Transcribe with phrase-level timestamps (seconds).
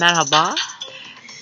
[0.00, 0.54] Merhaba.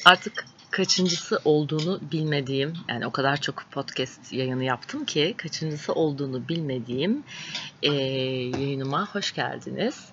[0.05, 7.23] Artık kaçıncısı olduğunu bilmediğim, yani o kadar çok podcast yayını yaptım ki kaçıncısı olduğunu bilmediğim
[7.83, 7.93] e,
[8.59, 10.05] yayınıma hoş geldiniz.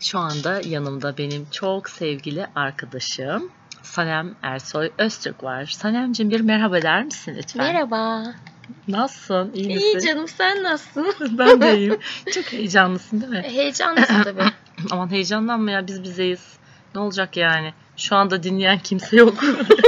[0.00, 3.50] Şu anda yanımda benim çok sevgili arkadaşım
[3.82, 5.66] Sanem Ersoy Öztürk var.
[5.66, 7.66] Sanemciğim bir merhaba der misin lütfen?
[7.66, 8.24] Merhaba.
[8.88, 9.52] Nasılsın?
[9.54, 9.80] İyi misin?
[9.80, 11.38] İyi canım sen nasılsın?
[11.38, 11.98] ben de iyiyim.
[12.34, 13.42] Çok heyecanlısın değil mi?
[13.42, 14.42] Heyecanlısın tabii.
[14.90, 16.58] Aman heyecanlanma ya biz bizeyiz.
[16.94, 17.74] Ne olacak yani?
[17.98, 19.34] Şu anda dinleyen kimse yok.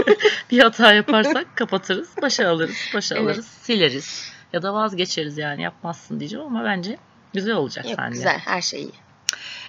[0.50, 3.24] bir hata yaparsak kapatırız, başa alırız, başa Evet.
[3.24, 4.32] alırız, sileriz.
[4.52, 6.96] Ya da vazgeçeriz yani yapmazsın diyeceğim ama bence
[7.32, 8.12] güzel olacak Yok sence.
[8.12, 8.92] güzel her şey iyi.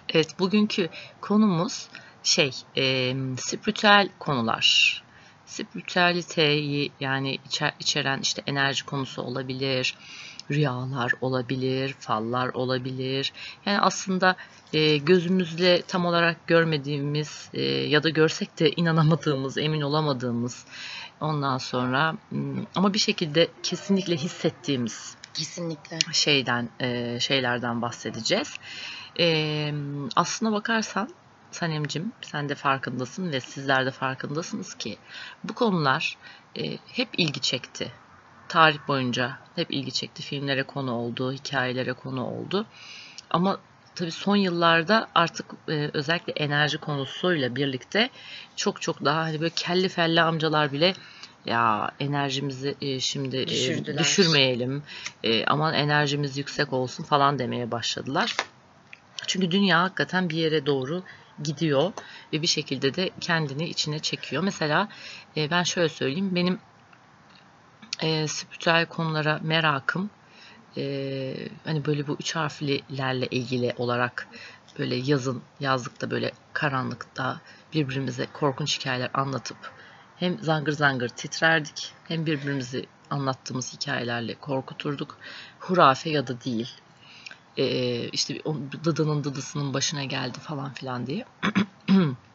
[0.09, 0.89] Evet bugünkü
[1.21, 1.87] konumuz
[2.23, 5.03] şey e, spiritüel konular.
[5.45, 9.95] Spiritüaliteyi yani içer, içeren işte enerji konusu olabilir,
[10.51, 13.33] rüyalar olabilir, fallar olabilir.
[13.65, 14.35] Yani aslında
[14.73, 20.65] e, gözümüzle tam olarak görmediğimiz e, ya da görsek de inanamadığımız, emin olamadığımız
[21.21, 25.99] ondan sonra m, ama bir şekilde kesinlikle hissettiğimiz Kesinlikle.
[26.11, 28.53] şeyden e, şeylerden bahsedeceğiz.
[29.19, 29.73] E,
[30.15, 31.09] aslına bakarsan
[31.51, 34.97] Sanemcim sen de farkındasın ve sizler de farkındasınız ki
[35.43, 36.17] bu konular
[36.55, 37.91] e, hep ilgi çekti.
[38.51, 40.23] Tarih boyunca hep ilgi çekti.
[40.23, 42.65] Filmlere konu oldu, hikayelere konu oldu.
[43.29, 43.59] Ama
[43.95, 48.09] tabii son yıllarda artık e, özellikle enerji konusuyla birlikte
[48.55, 50.93] çok çok daha hani böyle kelli felli amcalar bile
[51.45, 54.83] ya enerjimizi e, şimdi e, düşürmeyelim
[55.23, 58.35] e, aman enerjimiz yüksek olsun falan demeye başladılar.
[59.27, 61.03] Çünkü dünya hakikaten bir yere doğru
[61.43, 61.93] gidiyor
[62.33, 64.43] ve bir şekilde de kendini içine çekiyor.
[64.43, 64.87] Mesela
[65.37, 66.59] e, ben şöyle söyleyeyim benim
[68.01, 70.09] e, spiritüel konulara merakım
[70.77, 74.27] e, hani böyle bu üç harflilerle ilgili olarak
[74.79, 77.41] böyle yazın yazlıkta böyle karanlıkta
[77.73, 79.71] birbirimize korkunç hikayeler anlatıp
[80.17, 85.17] hem zangır zangır titrerdik hem birbirimizi anlattığımız hikayelerle korkuturduk.
[85.59, 86.71] Hurafe ya da değil.
[87.57, 91.25] Ee, işte o dıdının dıdısının başına geldi falan filan diye.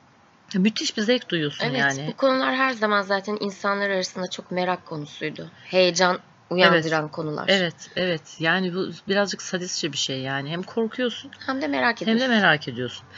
[0.55, 2.07] Müthiş bir zevk duyuyorsun Evet yani.
[2.09, 5.51] bu konular her zaman zaten insanlar arasında çok merak konusuydu.
[5.65, 6.21] Heyecan
[6.51, 7.45] uyandıran konular.
[7.49, 8.37] Evet, evet.
[8.39, 10.51] Yani bu birazcık sadistçe bir şey yani.
[10.51, 12.31] Hem korkuyorsun Hem de merak hem ediyorsun.
[12.31, 13.09] de merak ediyorsun.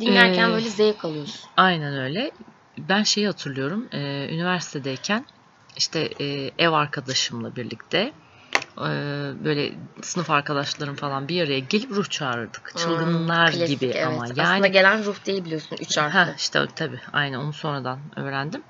[0.00, 1.50] Dinlerken Ee, böyle zevk alıyorsun.
[1.56, 2.30] Aynen öyle.
[2.78, 3.88] Ben şeyi hatırlıyorum.
[3.92, 5.26] e, üniversitedeyken
[5.76, 8.12] işte e, ev arkadaşımla birlikte
[9.44, 9.72] böyle
[10.02, 12.72] sınıf arkadaşlarım falan bir araya gelip ruh çağırırdık.
[12.76, 14.06] Çılgınlar Hmm, klasik, gibi evet.
[14.06, 15.76] ama Aslında yani gelen ruh değil biliyorsun.
[15.80, 16.34] Üç Ha harfli.
[16.36, 18.62] işte tabii aynen onu sonradan öğrendim.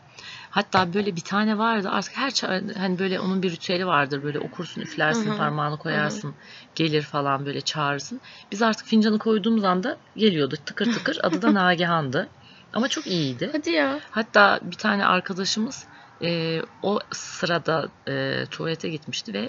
[0.50, 2.30] Hatta böyle bir tane vardı artık her
[2.76, 5.38] hani böyle onun bir ritüeli vardır böyle okursun üflersin Hı hı.
[5.38, 6.34] parmağını koyarsın
[6.74, 8.20] gelir falan böyle çağırırsın.
[8.52, 12.28] Biz artık fincanı koyduğumuz anda geliyordu tıkır tıkır adı da Nagihan'dı.
[12.72, 13.50] Ama çok iyiydi.
[13.52, 14.00] Hadi ya.
[14.10, 15.86] Hatta bir tane arkadaşımız
[16.22, 19.48] e, o sırada e, tuvalete gitmişti ve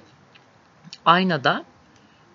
[1.06, 1.64] aynada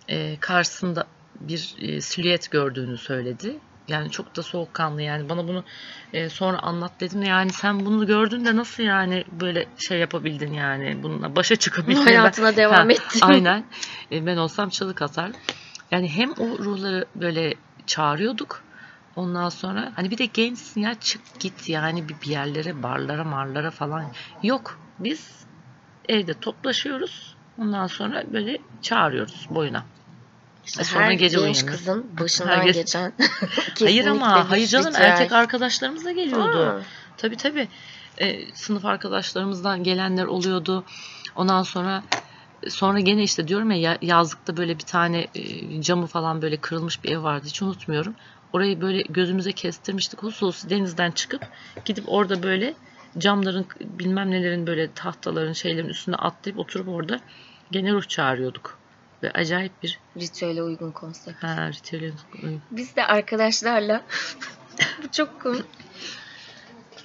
[0.09, 1.07] e, karşısında
[1.41, 3.59] bir e, silüet gördüğünü söyledi.
[3.89, 5.65] Yani çok da soğukkanlı yani bana bunu
[6.13, 10.53] e, sonra anlat dedim de yani sen bunu gördün de nasıl yani böyle şey yapabildin
[10.53, 12.01] yani bununla başa çıkabildin.
[12.05, 13.21] Hayatına Ben- devam Ha, ettin.
[13.23, 13.65] Aynen.
[14.13, 15.31] E, ben olsam çalık atar.
[15.91, 17.55] Yani hem o ruhları böyle
[17.87, 18.63] çağırıyorduk.
[19.17, 24.05] Ondan sonra hani bir de gençsin ya çık git yani bir yerlere barlara marlara falan.
[24.43, 25.45] Yok biz
[26.09, 27.36] evde toplaşıyoruz.
[27.59, 29.85] Ondan sonra böyle çağırıyoruz boyuna.
[30.67, 31.73] İşte sonra her gece genç uyanır.
[31.73, 33.13] kızın başından Herkes- geçen
[33.81, 35.05] Hayır ama bir hayır canım ritüel.
[35.05, 36.59] erkek arkadaşlarımız da geliyordu.
[36.67, 36.81] Aa,
[37.17, 37.69] Tabii tabii.
[38.19, 40.85] E, sınıf arkadaşlarımızdan gelenler oluyordu.
[41.37, 42.03] Ondan sonra
[42.69, 47.05] sonra gene işte diyorum ya ya- yazlıkta böyle bir tane e, camı falan böyle kırılmış
[47.05, 47.47] bir ev vardı.
[47.47, 48.15] Hiç unutmuyorum.
[48.53, 50.23] Orayı böyle gözümüze kestirmiştik.
[50.23, 51.43] Husus denizden çıkıp
[51.85, 52.75] gidip orada böyle
[53.19, 57.21] camların bilmem nelerin böyle tahtaların şeylerin üstüne atlayıp oturup orada
[57.71, 58.79] gene ruh çağırıyorduk.
[59.23, 61.43] Ve acayip bir ritüele uygun konsept.
[61.43, 62.13] ha, ritüel
[62.71, 64.03] Biz de arkadaşlarla
[65.03, 65.65] bu çok komik.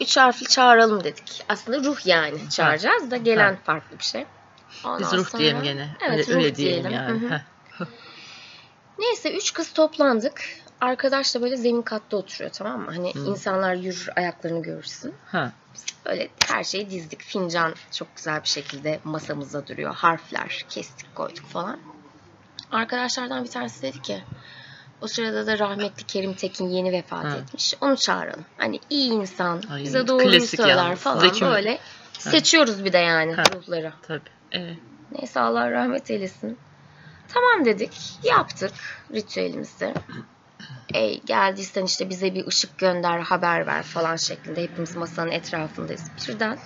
[0.01, 1.43] Üç harfli çağıralım dedik.
[1.49, 3.59] Aslında ruh yani çağıracağız da gelen Ha.
[3.63, 4.25] farklı bir şey.
[4.85, 5.89] Ondan Biz ruh sonra- diyelim gene.
[6.01, 7.29] Evet öyle, ruh öyle diyelim, diyelim.
[7.29, 7.41] yani.
[8.99, 10.41] Neyse üç kız toplandık.
[10.81, 12.91] Arkadaş da böyle zemin katta oturuyor tamam mı?
[12.91, 13.19] Hani Hı.
[13.19, 15.15] insanlar yürür ayaklarını görürsün.
[15.31, 15.51] Ha.
[16.05, 17.21] Böyle her şeyi dizdik.
[17.21, 19.95] Fincan çok güzel bir şekilde masamızda duruyor.
[19.95, 21.79] Harfler kestik koyduk falan.
[22.71, 24.23] Arkadaşlardan bir tanesi dedi ki
[25.01, 27.37] o sırada da rahmetli Kerim Tekin yeni vefat Ha.
[27.37, 27.73] etmiş.
[27.81, 28.45] Onu çağıralım.
[28.57, 30.99] Hani iyi insan, Ay, bize doğruyu söyler yalnız.
[30.99, 31.79] falan Zeki böyle.
[32.19, 33.49] Seçiyoruz bir de yani Ha.
[33.49, 33.93] ruhları.
[34.01, 34.29] Tabii.
[34.51, 34.77] Evet.
[35.11, 36.57] Neyse Allah rahmet eylesin.
[37.27, 37.91] Tamam dedik.
[38.23, 38.71] Yaptık
[39.13, 39.93] ritüelimizi.
[40.93, 46.03] Ey geldiysen işte bize bir ışık gönder, haber ver falan şeklinde hepimiz masanın etrafındayız.
[46.27, 46.57] Birden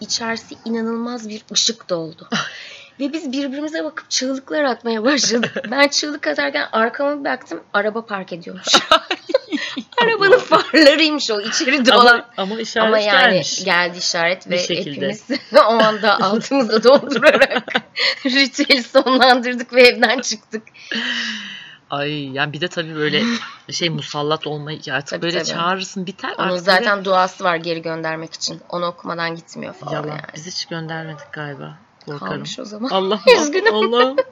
[0.00, 2.28] içerisi inanılmaz bir ışık doldu.
[3.00, 5.54] Ve biz birbirimize bakıp çığlıklar atmaya başladık.
[5.70, 8.66] Ben çığlık atarken arkama baktım araba park ediyormuş.
[10.02, 12.06] Arabanın farlarıymış o içeri dolan.
[12.06, 13.64] Ama, ama işaret Ama yani gelmiş.
[13.64, 17.72] geldi işaret ve hepimiz o anda altımıza doldurarak
[18.26, 20.62] ritüeli sonlandırdık ve evden çıktık.
[21.90, 23.22] Ay yani bir de tabii böyle
[23.70, 25.48] şey musallat olmayı artık Tabii, böyle tabii.
[25.48, 26.34] çağırırsın biter.
[26.38, 28.60] Onun artık zaten duası var geri göndermek için.
[28.68, 30.08] Onu okumadan gitmiyor falan yalan.
[30.08, 30.20] yani.
[30.34, 31.78] Biz hiç göndermedik galiba.
[32.06, 32.28] Korkarım.
[32.28, 32.88] Kalmış o zaman.
[32.90, 33.74] Allah Üzgünüm.
[33.74, 34.16] Allah'ım.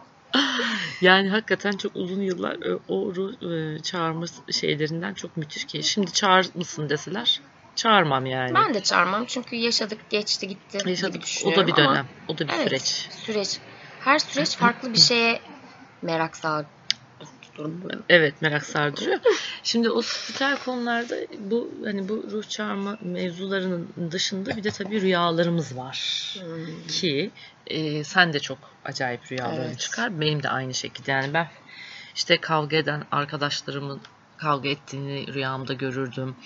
[1.01, 5.83] Yani hakikaten çok uzun yıllar e, o ruh e, çağırma şeylerinden çok müthiş ki.
[5.83, 7.41] Şimdi çağır mısın deseler
[7.77, 8.55] çağırmam yani.
[8.55, 11.23] Ben de çağırmam çünkü yaşadık, geçti, gitti Yaşadık.
[11.45, 12.07] O da bir ama dönem.
[12.29, 13.09] O da bir evet, süreç.
[13.27, 13.59] Süreç.
[14.01, 15.41] Her süreç farklı bir şeye
[16.03, 16.37] merak
[17.57, 18.03] sağlıyor.
[18.09, 19.19] Evet merak sardırıyor.
[19.63, 25.77] Şimdi o spiritüel konularda bu hani bu ruh çağırma mevzularının dışında bir de tabii rüyalarımız
[25.77, 25.99] var.
[26.41, 26.87] Hmm.
[26.87, 27.31] Ki
[27.67, 29.79] e, sen de çok acayip rüyaların Evet.
[29.79, 30.21] çıkar.
[30.21, 31.11] Benim de aynı şekilde.
[31.11, 31.49] Yani ben
[32.15, 34.01] işte kavga eden arkadaşlarımın
[34.37, 36.37] kavga ettiğini rüyamda görürdüm.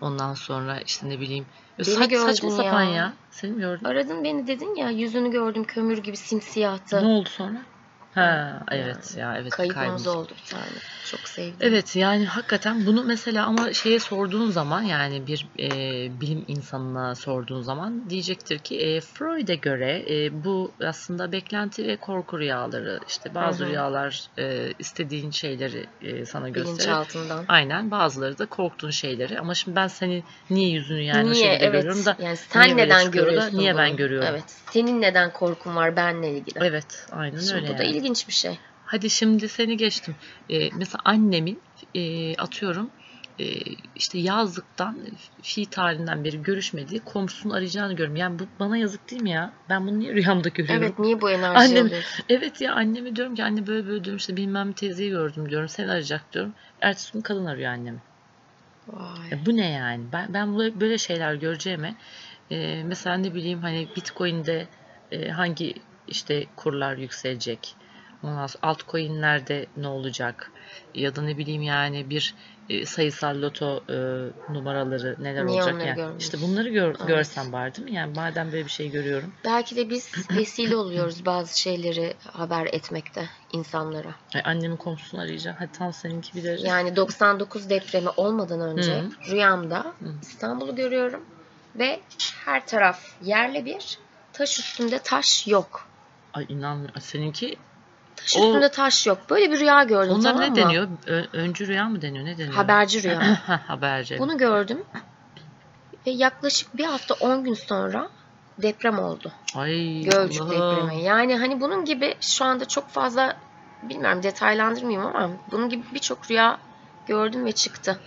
[0.00, 1.46] Ondan sonra işte ne bileyim
[1.78, 2.94] Beni saç, saçma sapan ya.
[2.94, 3.12] ya.
[3.30, 3.86] Seni gördüm?
[3.86, 7.02] Aradın beni dedin ya yüzünü gördüm kömür gibi simsiyahtı.
[7.02, 7.62] Ne oldu sonra?
[8.18, 10.64] Ha evet ya evet kaybımız oldu bir tane.
[11.10, 11.56] Çok sevdim.
[11.60, 15.70] Evet yani hakikaten bunu mesela ama şeye sorduğun zaman yani bir e,
[16.20, 22.38] bilim insanına sorduğun zaman diyecektir ki e, Freud'e göre e, bu aslında beklenti ve korku
[22.38, 23.70] rüyaları işte bazı Hı hı.
[23.70, 26.78] rüyalar e, istediğin şeyleri e, sana gösterir.
[26.78, 27.44] Bilinçaltından.
[27.48, 31.82] Aynen bazıları da korktuğun şeyleri ama şimdi ben seni niye yüzünü yani niye şekilde evet
[31.82, 33.96] görüyorum da yani sen niye neden çıkıyor da, görüyorsun niye ben bunu?
[33.96, 34.28] görüyorum?
[34.30, 34.44] Evet.
[34.70, 36.58] Senin neden korkun var benle ilgili.
[36.62, 37.96] Evet aynen Şimdi öyle bu da yani.
[38.08, 38.58] İlginç bir şey.
[38.84, 40.16] Hadi şimdi seni geçtim.
[40.50, 41.60] Ee, mesela annemin
[41.94, 42.90] e, atıyorum
[43.38, 43.44] e,
[43.94, 44.98] işte yazlıktan
[45.42, 48.16] fi tarihinden beri görüşmediği komşusunu arayacağını görüyorum.
[48.16, 49.52] Yani bu bana yazık değil mi ya?
[49.68, 50.82] Ben bunu niye rüyamda görüyorum?
[50.82, 52.24] Evet niye bu enerji Annem- alıyorsun?
[52.28, 55.68] Evet ya anneme diyorum ki anne böyle böyle diyorum işte bilmem teyzeyi gördüm diyorum.
[55.68, 56.54] Seni arayacak diyorum.
[56.80, 57.98] Ertesi gün kadın arıyor annemi.
[58.86, 59.30] Vay.
[59.30, 60.04] Ya bu ne yani?
[60.12, 61.94] Ben ben böyle, böyle şeyler göreceğime
[62.50, 64.66] e, mesela ne bileyim hani Bitcoin'de
[65.12, 65.74] e, hangi
[66.08, 67.76] işte kurlar yükselecek?
[68.22, 70.52] Ondan altcoin'lerde ne olacak?
[70.94, 72.34] Ya da ne bileyim yani bir
[72.68, 73.96] e, sayısal loto e,
[74.52, 75.94] numaraları neler Niye olacak yani?
[75.96, 76.22] görmüyoruz?
[76.22, 77.08] İşte bunları gör, Evet.
[77.08, 77.94] görsem bari değil mi?
[77.94, 79.32] Yani madem böyle bir şey görüyorum.
[79.44, 84.14] Belki de biz vesile oluyoruz bazı şeyleri haber etmekte insanlara.
[84.34, 85.56] Ay, annemin komşusunu arayacağım.
[85.60, 86.56] Hadi tam seninki bir de.
[86.60, 89.10] Yani 99 depremi olmadan önce Hı.
[89.30, 91.24] rüyamda İstanbul'u görüyorum
[91.74, 92.00] ve
[92.44, 93.98] her taraf yerle bir,
[94.32, 95.88] taş üstünde taş yok.
[96.34, 97.00] Ay inanmıyorum.
[97.00, 97.58] Seninki
[98.20, 99.18] Taş O- üstünde taş yok.
[99.30, 100.56] Böyle bir rüya gördüm onlar tamam ne mı?
[100.56, 100.88] deniyor?
[101.06, 102.24] Ö- öncü rüya mı deniyor?
[102.24, 102.54] Ne deniyor?
[102.54, 103.38] Haberci rüya.
[103.46, 104.18] Ha, haberci.
[104.18, 104.84] Bunu gördüm
[106.06, 108.08] ve yaklaşık bir hafta 10 gün sonra
[108.58, 109.32] deprem oldu.
[109.54, 110.80] Ay Gölcük Allah'ım.
[110.86, 111.02] depremi.
[111.02, 113.36] Yani hani bunun gibi şu anda çok fazla
[113.82, 116.58] bilmiyorum detaylandırmayayım ama bunun gibi birçok rüya
[117.06, 118.00] gördüm ve çıktı.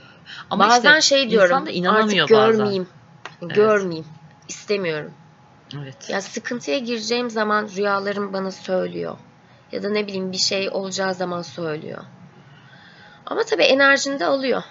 [0.49, 2.51] Ama bazen işte şey diyorum insan da inanamıyor artık bazen.
[2.57, 2.87] görmeyeyim.
[3.41, 4.05] Görmeyeyim.
[4.47, 5.13] istemiyorum.
[5.81, 6.09] Evet.
[6.09, 9.17] Ya sıkıntıya gireceğim zaman rüyalarım bana söylüyor.
[9.71, 12.03] Ya da ne bileyim bir şey olacağı zaman söylüyor.
[13.25, 14.63] Ama tabii enerjini de alıyor.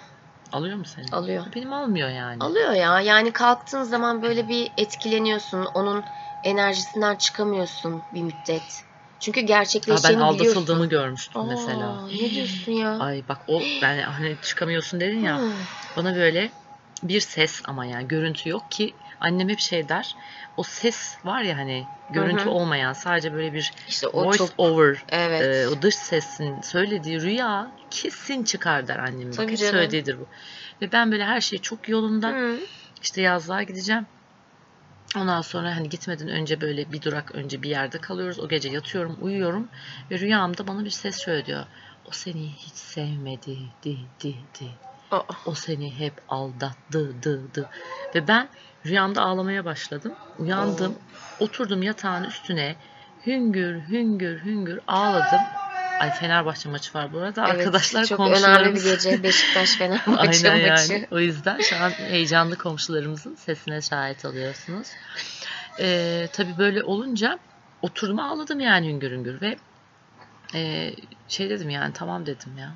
[0.51, 1.05] Alıyor mu seni?
[1.11, 1.45] Alıyor.
[1.55, 2.43] Benim almıyor yani.
[2.43, 3.01] Alıyor ya.
[3.01, 5.65] Yani kalktığın zaman böyle bir etkileniyorsun.
[5.65, 6.05] Onun
[6.43, 8.83] enerjisinden çıkamıyorsun bir müddet.
[9.19, 10.61] Çünkü ben gerçekleşeceğini biliyorsun.
[10.61, 12.07] aldatıldığımı görmüştüm Aa, mesela.
[12.21, 12.99] Ne diyorsun ya?
[12.99, 15.37] Ay bak o ben hani çıkamıyorsun dedin ya.
[15.37, 15.51] Hmm.
[15.95, 16.51] Bana böyle
[17.03, 20.15] bir ses ama yani görüntü yok ki annem hep şey der.
[20.57, 22.49] O ses var ya hani görüntü Hı hı.
[22.49, 25.41] olmayan sadece böyle bir İşte o voice çok over evet.
[25.41, 29.27] e, o dış sesin söylediği rüya kesin çıkar der annem.
[29.27, 29.71] Bak Tabii hep canım.
[29.71, 30.27] söylediğidir bu.
[30.81, 32.29] Ve ben böyle her şey çok yolunda.
[32.29, 32.59] Hı.
[33.01, 34.05] İşte yazlığa gideceğim.
[35.17, 38.39] Ondan sonra hani gitmeden önce böyle bir durak önce bir yerde kalıyoruz.
[38.39, 39.69] O gece yatıyorum, uyuyorum
[40.11, 41.65] ve rüyamda bana bir ses şöyle diyor.
[42.05, 44.69] O seni hiç sevmedi, di, di, di.
[45.11, 47.69] Aa, O seni hep aldattı, dı, dı.
[48.15, 48.49] Ve ben
[48.85, 50.13] rüyamda ağlamaya başladım.
[50.39, 50.95] Uyandım,
[51.39, 52.75] oturdum yatağın üstüne
[53.25, 55.39] hüngür, hüngür, hüngür ağladım.
[55.99, 57.45] Ay Fenerbahçe maçı var bu arada.
[57.47, 58.83] evet, Arkadaşlar çok önemli bir komşularımız.
[58.83, 59.23] gece.
[59.23, 60.93] Beşiktaş Fenerbahçe Aynen maçı.
[60.93, 61.07] yani.
[61.11, 64.87] O yüzden şu an heyecanlı komşularımızın sesine şahit oluyorsunuz.
[65.79, 67.39] Ee, tabii böyle olunca
[67.81, 69.57] oturdum ağladım yani hüngür hüngür ve
[70.53, 70.91] e,
[71.27, 72.71] şey dedim yani tamam dedim ya.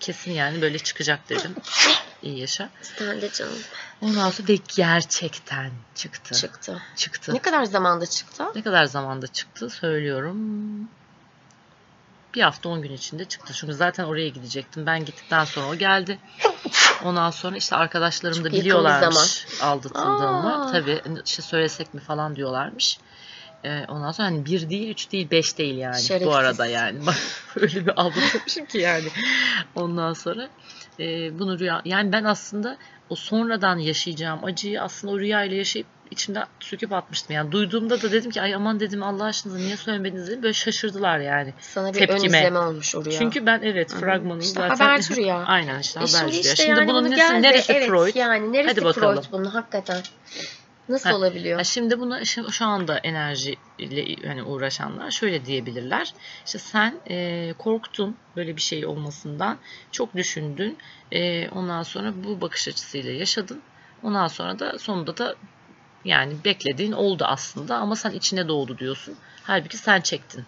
[0.00, 1.54] Kesin yani böyle çıkacak dedim.
[2.22, 2.68] İyi yaşa.
[2.82, 3.58] Sen de canım
[4.02, 6.34] Ondan sonra ve gerçekten çıktı.
[6.34, 6.82] çıktı.
[6.96, 7.34] Çıktı.
[7.34, 8.44] Ne kadar zamanda çıktı?
[8.54, 10.38] Ne kadar zamanda çıktı söylüyorum.
[12.34, 13.52] bir hafta 10 gün içinde çıktı.
[13.54, 14.86] Çünkü zaten oraya gidecektim.
[14.86, 16.18] Ben gittikten sonra o geldi.
[17.04, 20.68] Ondan sonra işte arkadaşlarım Çok da biliyorlarmış aldatıldığımı.
[20.72, 22.98] Tabii işte söylesek mi falan diyorlarmış.
[23.64, 26.28] Ee, ondan sonra hani bir değil, üç değil, beş değil yani Şerefsiz.
[26.28, 26.98] bu arada yani.
[27.06, 27.16] Bak
[27.56, 29.08] öyle bir aldatılmışım ki yani.
[29.74, 30.48] Ondan sonra
[31.00, 32.76] e, bunu rüya yani ben aslında
[33.10, 37.36] o sonradan yaşayacağım acıyı aslında o rüyayla yaşayıp içimden söküp atmıştım.
[37.36, 40.42] Yani duyduğumda da dedim ki ay aman dedim Allah aşkına niye söylemediniz dedim.
[40.42, 41.54] Böyle şaşırdılar yani.
[41.60, 42.20] Sana bir Tepkime.
[42.20, 43.18] ön izleme olmuş o rüya.
[43.18, 43.98] Çünkü ben evet hı.
[43.98, 45.36] fragmanını İşte zaten haberci rüya.
[45.46, 46.40] Aynen işte E haberci şimdi rüya.
[46.40, 47.42] işte Şimdi yani bunun geldi.
[47.42, 48.14] neresi evet, Freud?
[48.14, 49.14] yani neresi Hadi bakalım.
[49.22, 50.02] Freud bunun hakikaten?
[50.88, 51.64] Nasıl Ha, olabiliyor?
[51.64, 56.14] Şimdi buna şu, şu anda enerjiyle hani uğraşanlar şöyle diyebilirler.
[56.46, 59.58] İşte sen e, korktun böyle bir şey olmasından,
[59.92, 60.78] çok düşündün.
[61.12, 63.62] E, ondan sonra bu bakış açısıyla yaşadın.
[64.02, 65.36] Ondan sonra da sonunda da
[66.04, 69.16] yani beklediğin oldu aslında ama sen içine doğdu diyorsun.
[69.42, 70.44] Halbuki sen çektin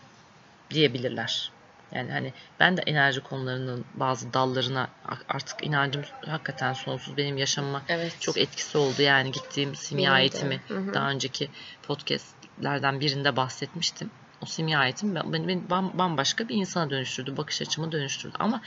[0.70, 1.50] diyebilirler.
[1.92, 4.88] Yani hani ben de enerji konularının bazı dallarına
[5.28, 8.20] artık inancım hakikaten sonsuz benim yaşamıma Evet.
[8.20, 9.02] çok etkisi oldu.
[9.02, 10.94] Yani gittiğim simya Benim eğitimi Hı hı.
[10.94, 11.50] daha önceki
[11.82, 14.10] podcastlerden birinde bahsetmiştim.
[14.40, 17.36] O simya eğitimi ben- beni, beni bam- bambaşka bir insana dönüştürdü.
[17.36, 18.36] Bakış açımı dönüştürdü.
[18.38, 18.62] Ama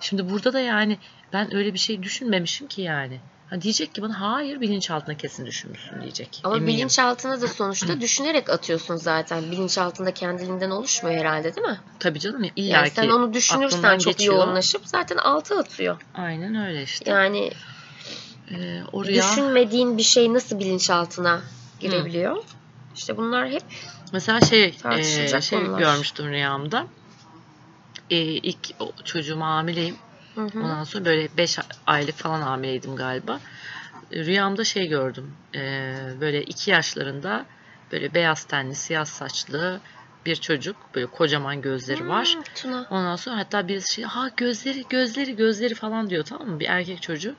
[0.00, 0.98] şimdi burada da yani
[1.32, 3.20] ben öyle bir şey düşünmemişim ki yani.
[3.46, 6.40] Ha diyecek ki bana hayır bilinçaltına kesin düşünmüşsün diyecek.
[6.44, 6.74] Ama Eminim.
[6.76, 9.50] bilinçaltına da sonuçta düşünerek atıyorsun zaten.
[9.50, 11.80] Bilinçaltında kendiliğinden oluşmuyor herhalde değil mi?
[11.98, 14.34] Tabii canım illa Yani ki sen onu düşünürsen çok geçiyor.
[14.36, 16.02] yoğunlaşıp zaten altı atıyor.
[16.14, 17.10] Aynen öyle işte.
[17.10, 17.50] Yani
[18.50, 21.42] Ee, o rüya düşünmediğin bir şey nasıl bilinçaltına
[21.80, 22.44] girebiliyor?
[22.94, 23.62] İşte bunlar hep
[24.12, 25.78] Mesela şey, e, şey konular.
[25.78, 26.86] görmüştüm rüyamda.
[28.10, 29.96] E, ilk o çocuğuma hamileyim.
[30.34, 30.58] Hı hı.
[30.58, 33.40] Ondan sonra böyle 5 aylık falan hamileydim galiba.
[34.12, 35.32] Rüyamda şey gördüm.
[35.54, 35.60] E,
[36.20, 37.46] böyle 2 yaşlarında
[37.92, 39.80] böyle beyaz tenli, siyah saçlı
[40.26, 40.76] bir çocuk.
[40.94, 42.34] Böyle kocaman gözleri var.
[42.34, 42.86] Hmm, Tuna.
[42.90, 46.60] Ondan sonra hatta birisi şey ha gözleri gözleri gözleri falan diyor tamam mı?
[46.60, 47.34] Bir erkek çocuğu.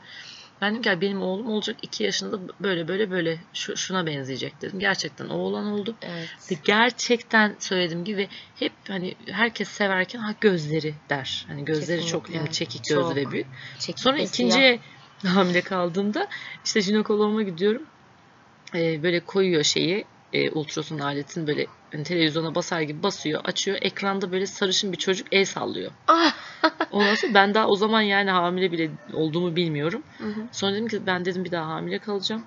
[0.65, 4.61] Ben dedim ki "Ya benim oğlum olacak 2 yaşında böyle böyle böyle şu, şuna benzeyecek
[4.61, 4.79] dedim.
[4.79, 5.95] Gerçekten oğlan oldu.
[6.01, 6.63] Evet.
[6.65, 11.45] Gerçekten söylediğim gibi hep hani herkes severken ha gözleri der.
[11.47, 12.37] Hani gözleri çok Kesinlikle.
[12.37, 12.97] yani çekik Çok.
[12.97, 13.47] gözlü ve büyük.
[13.79, 14.79] Çekik Sonra ikinciye
[15.25, 16.27] hamile kaldığımda
[16.65, 17.81] işte jinekoloğuma gidiyorum.
[18.75, 23.77] Ee, böyle koyuyor şeyi e, ultrason aletini böyle hani televizyona basar gibi basıyor, açıyor.
[23.81, 25.91] Ekranda böyle sarışın bir çocuk el sallıyor.
[26.07, 26.35] Ah!
[26.91, 30.03] Ondan sonra ben daha o zaman yani hamile bile olduğumu bilmiyorum.
[30.17, 30.47] Hı hı.
[30.51, 32.43] Sonra dedim ki ben dedim bir daha hamile kalacağım.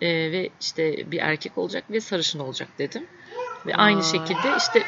[0.00, 3.06] Ee, ve işte bir erkek olacak ve sarışın olacak dedim.
[3.66, 4.82] Ve aynı şekilde işte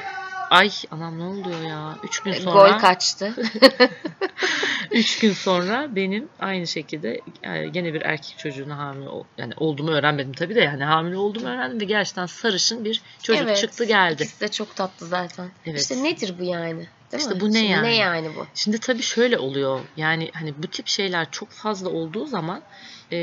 [0.51, 1.95] ay anam ne oluyor ya?
[2.03, 3.35] Üç gün sonra Gol kaçtı.
[4.91, 10.33] üç gün sonra benim aynı şekilde yani gene bir erkek çocuğuna hamile yani olduğumu öğrenmedim
[10.33, 14.23] tabii de yani hamile olduğumu öğrendim ve gerçekten sarışın bir çocuk Evet, çıktı geldi.
[14.23, 15.51] İkisi de çok tatlı zaten.
[15.67, 15.81] Evet.
[15.81, 16.89] İşte nedir bu yani?
[17.13, 17.41] Değil İşte mi?
[17.41, 17.87] bu ne Şimdi yani?
[17.87, 18.47] Ne yani bu?
[18.55, 19.81] Şimdi tabii şöyle oluyor.
[19.97, 22.63] Yani hani bu tip şeyler çok fazla olduğu zaman
[23.13, 23.17] e,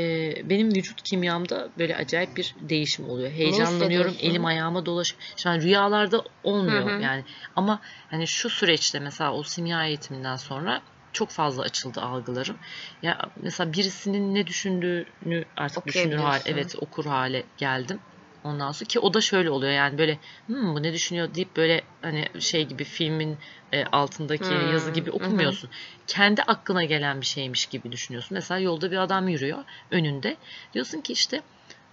[0.50, 3.30] benim vücut kimyamda böyle acayip bir değişim oluyor.
[3.30, 5.22] Heyecanlanıyorum, elim ayağıma dolaşıyor.
[5.36, 7.02] Şimdi rüyalarda olmuyor Hı hı.
[7.02, 7.24] yani.
[7.56, 7.80] Ama
[8.10, 12.56] hani şu süreçte mesela o simya eğitiminden sonra çok fazla açıldı algılarım.
[13.02, 18.00] Ya mesela birisinin ne düşündüğünü artık düşünür hale, evet okur hale geldim.
[18.48, 21.84] Ondan sonra ki o da şöyle oluyor yani böyle hmm, bu ne düşünüyor deyip böyle
[22.02, 23.38] hani şey gibi filmin
[23.72, 25.24] e, altındaki Hmm, yazı gibi hı hı.
[25.24, 25.70] okumuyorsun.
[26.06, 28.34] Kendi aklına gelen bir şeymiş gibi düşünüyorsun.
[28.34, 30.36] Mesela yolda bir adam yürüyor önünde.
[30.74, 31.42] Diyorsun ki işte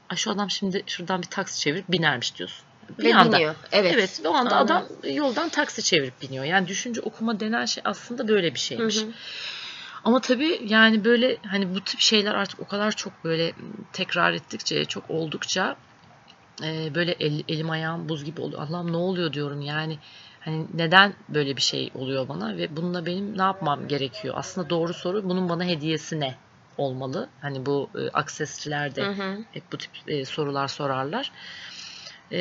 [0.09, 2.65] "Ay şu adam şimdi şuradan bir taksi çevirip binermiş diyorsun.
[2.99, 3.37] Bir Ve anda.
[3.37, 3.55] biniyor.
[3.71, 3.93] Evet.
[3.95, 4.65] Evet ve o anda Aynen.
[4.65, 6.45] adam yoldan taksi çevirip biniyor.
[6.45, 8.97] Yani düşünce okuma denen şey aslında böyle bir Hı şeymiş.
[8.97, 9.07] hı.
[10.03, 13.53] Ama tabii yani böyle hani bu tip şeyler artık o kadar çok böyle
[13.93, 15.75] tekrar ettikçe, çok oldukça
[16.63, 18.61] e, böyle el- elim ayağım buz gibi oluyor.
[18.61, 19.99] Allah'ım ne oluyor diyorum yani.
[20.39, 24.33] Hani neden böyle bir şey oluyor bana ve bununla benim ne yapmam gerekiyor?
[24.37, 26.35] Aslında doğru soru bunun bana hediyesi ne
[26.77, 27.29] olmalı?
[27.41, 29.45] Hani bu e, aksesçiler de Hı hı.
[29.51, 31.31] hep bu tip e, sorular sorarlar.
[32.31, 32.39] E,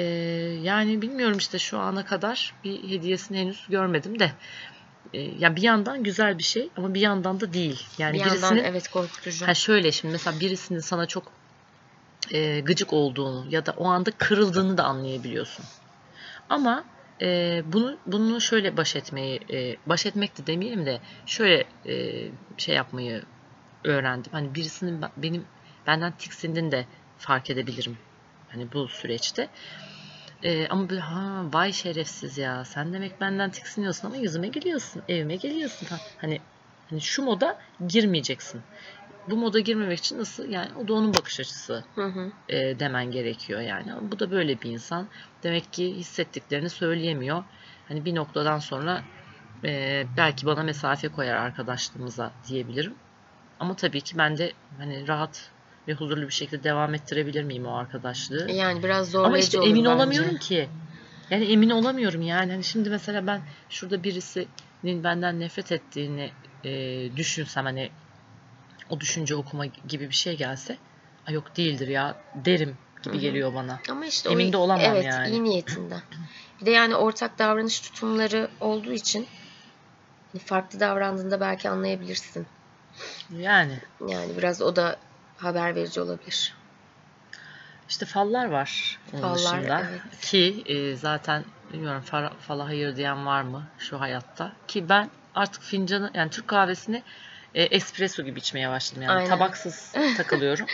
[0.63, 4.31] yani bilmiyorum işte şu ana kadar bir hediyesini henüz görmedim de.
[5.13, 7.83] E, ya bir yandan güzel bir şey ama bir yandan da değil.
[7.99, 9.47] Yani bir yandan birisinin evet korkutucu.
[9.47, 11.33] ha şöyle şimdi mesela birisinin sana çok
[12.31, 15.65] e, gıcık olduğunu ya da o anda kırıldığını da anlayabiliyorsun.
[16.49, 16.85] Ama
[17.21, 21.95] e, bunu bunu şöyle baş etmeyi e, baş etmek de demeyelim de şöyle e,
[22.59, 23.23] şey yapmayı
[23.85, 24.33] öğrendim.
[24.33, 25.45] Hani birisinin ben- benim
[25.87, 26.87] benden tiksindiğini de
[27.19, 27.99] fark edebilirim.
[28.49, 29.49] Hani bu süreçte.
[30.43, 35.37] E, ama böyle ha vay şerefsiz ya sen demek benden tiksiniyorsun ama yüzüme geliyorsun, evime
[35.37, 35.87] geliyorsun.
[35.87, 36.41] Ha, Hani
[36.91, 38.63] hani şu moda girmeyeceksin.
[39.29, 42.33] Bu moda girmemek için nasıl yani o da onun bakış açısı Hı hı.
[42.49, 43.93] e, demen gerekiyor yani.
[44.03, 45.09] Bu da böyle bir insan.
[45.43, 47.45] Demek ki hissettiklerini söyleyemiyor.
[47.89, 49.05] Hani bir noktadan sonra
[49.65, 52.95] e, belki bana mesafe koyar arkadaşlığımıza diyebilirim.
[53.59, 55.51] Ama tabii ki ben de hani rahat
[55.89, 58.51] ve huzurlu bir şekilde devam ettirebilir miyim o arkadaşlığı?
[58.51, 59.95] Yani biraz zorlayıcı Ama işte emin bence.
[59.95, 60.69] olamıyorum ki.
[61.31, 62.53] Yani emin olamıyorum yani.
[62.53, 66.33] Hani şimdi mesela ben şurada birisinin benden nefret ettiğini
[66.65, 66.71] e,
[67.17, 67.91] düşünsem hani
[68.91, 70.79] o düşünce okuma gibi bir şey gelse
[71.27, 73.81] Ay yok değildir ya derim gibi geliyor bana.
[73.91, 75.31] Ama işte Emin o, de olamam evet, yani.
[75.31, 76.01] iyi niyetinden.
[76.61, 79.27] Bir de yani ortak davranış tutumları olduğu için
[80.33, 82.47] hani farklı davrandığında belki anlayabilirsin.
[83.31, 84.97] Yani Yani biraz o da
[85.37, 86.55] haber verici olabilir.
[87.89, 89.87] işte fallar var onun Fallar, dışında.
[89.91, 90.21] evet.
[90.21, 92.03] Ki e, zaten bilmiyorum
[92.41, 94.53] fala hayır diyen var mı şu hayatta?
[94.69, 97.03] Ki ben artık fincanı yani Türk kahvesini
[97.55, 99.03] e, espresso gibi içmeye başladım.
[99.03, 99.29] Yani Aynen.
[99.31, 100.67] tabaksız takılıyorum.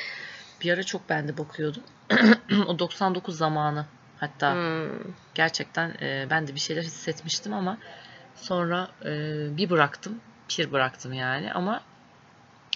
[0.62, 1.82] bir ara çok ben de bakıyordum.
[2.66, 5.14] o 99 zamanı hatta Hmm.
[5.34, 7.78] gerçekten e, ben de bir şeyler hissetmiştim ama
[8.34, 9.10] sonra e,
[9.56, 10.20] bir bıraktım.
[10.58, 11.80] Bir bıraktım yani ama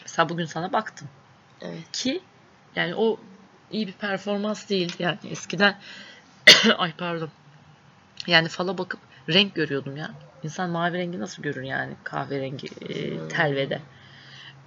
[0.02, 1.08] mesela bugün sana baktım
[1.60, 1.92] Evet.
[1.92, 2.20] ki
[2.76, 3.20] yani o
[3.70, 4.96] iyi bir performans değil.
[4.98, 5.80] Yani eskiden
[6.78, 7.30] ay pardon.
[8.26, 10.10] Yani fala bakıp renk görüyordum ya.
[10.42, 13.28] İnsan mavi rengi nasıl görür yani kahverengi e, Hmm.
[13.28, 13.80] telvede.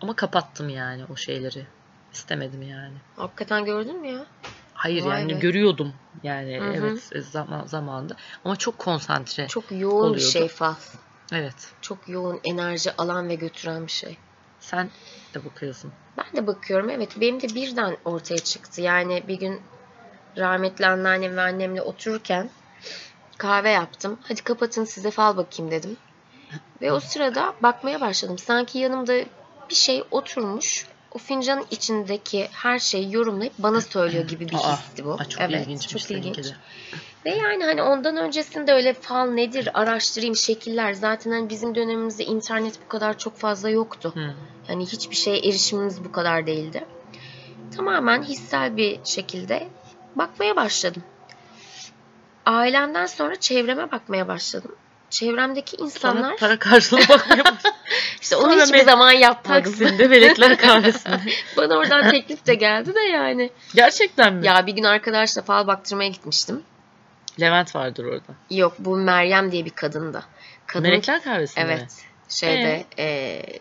[0.02, 1.66] Ama kapattım yani o şeyleri.
[2.14, 2.98] İstemedim yani.
[3.16, 4.26] Hakikaten gördün mü ya?
[4.74, 5.40] Hayır Vay yani be.
[5.40, 6.74] görüyordum yani Hı hı.
[6.76, 9.48] evet e, zaman zamanında ama çok konsantre.
[9.48, 10.76] Çok yoğun bir şey fal.
[11.32, 11.72] Evet.
[11.82, 14.18] Çok yoğun enerji alan ve götüren bir şey.
[14.60, 14.90] Sen
[15.34, 15.94] de bakıyorsun.
[16.18, 18.82] Ben de bakıyorum evet benim de birden ortaya çıktı.
[18.82, 19.62] Yani bir gün
[20.38, 22.50] rahmetli anneannem ve annemle otururken
[23.38, 24.20] kahve yaptım.
[24.28, 25.98] Hadi kapatın size fal bakayım dedim.
[26.82, 28.38] Ve o sırada bakmaya başladım.
[28.38, 29.14] Sanki yanımda
[29.70, 30.88] bir şey oturmuş.
[31.12, 35.14] O fincanın içindeki her şeyi yorumlayıp bana söylüyor gibi bir histi bu.
[35.14, 36.38] aa, çok evet, ilginçmiş çok ilginç.
[36.38, 36.56] de.
[37.26, 40.94] Ve yani hani ondan öncesinde öyle fal nedir araştırayım şekiller.
[40.94, 44.12] Zaten hani bizim dönemimizde internet bu kadar çok fazla yoktu.
[44.16, 44.34] Hı.
[44.70, 46.86] Yani hiçbir şeye erişimimiz bu kadar değildi.
[47.76, 49.68] Tamamen hissel bir şekilde
[50.16, 51.04] bakmaya başladım.
[52.46, 54.76] Ailemden sonra çevreme bakmaya başladım.
[55.10, 57.72] Çevremdeki insanlar Sonra para karşılığı bakmaya başladım.
[58.22, 59.64] işte onu sonra hiçbir zaman yapmadım.
[59.64, 61.20] Taksim'de Melekler Kahvesi'nde.
[61.58, 63.50] Bana oradan teklif de geldi de yani.
[63.76, 64.46] Gerçekten mi?
[64.46, 66.64] Ya bir gün arkadaşla fal baktırmaya gitmiştim.
[67.42, 68.34] Levent vardır orada.
[68.50, 70.24] Yok bu Meryem diye bir kadındı.
[70.68, 71.72] Kadın Melekler Kahvesi'nde mi?
[71.78, 73.60] evet şeyde eee,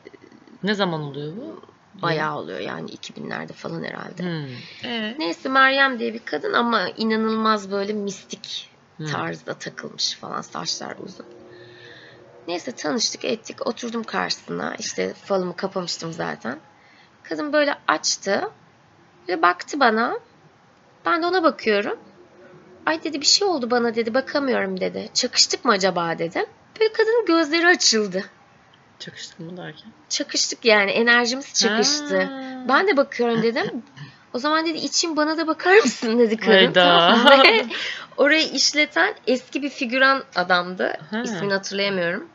[0.62, 1.61] Ne zaman oluyor bu?
[2.02, 4.22] bayağı oluyor yani 2000'lerde falan herhalde.
[4.22, 4.46] Hmm.
[4.90, 5.14] Ee?
[5.18, 9.06] Neyse Meryem diye bir kadın ama inanılmaz böyle mistik Hmm.
[9.06, 11.26] tarzda takılmış falan saçlar uzun.
[12.48, 16.59] Neyse tanıştık ettik oturdum karşısına işte falımı kapamıştım zaten.
[17.22, 18.50] Kadın böyle açtı
[19.28, 20.18] ve baktı bana.
[21.06, 21.98] Ben de ona bakıyorum.
[22.87, 25.09] Ay dedi bir şey oldu bana dedi bakamıyorum dedi.
[25.14, 26.46] Çakıştık mı acaba dedim.
[26.80, 28.24] Böyle kadının gözleri açıldı.
[28.98, 29.92] Çakıştık mı derken?
[30.09, 32.22] Çakıştık yani enerjimiz çakıştı.
[32.22, 32.64] Ha.
[32.68, 33.82] Ben de bakıyorum dedim.
[34.34, 36.52] O zaman dedi için bana da bakar mısın dedi kadın.
[36.52, 37.16] Hayda.
[37.26, 37.46] Tamam.
[38.16, 40.98] Orayı işleten eski bir figüran adamdı.
[41.10, 41.22] Ha.
[41.24, 42.28] İsmini hatırlayamıyorum.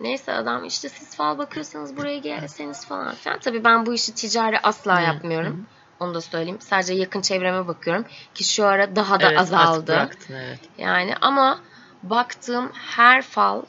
[0.00, 3.38] Neyse adam işte siz fal bakıyorsanız buraya gelseniz falan filan.
[3.38, 5.66] Tabii ben bu işi ticari asla Hı, yapmıyorum.
[6.00, 6.60] Onu da söyleyeyim.
[6.60, 8.04] Sadece yakın çevreme bakıyorum.
[8.34, 9.86] Ki şu ara daha da Evet, azaldı.
[9.92, 10.58] bıraktın, evet.
[10.78, 11.60] Yani ama
[12.02, 13.62] baktığım her fal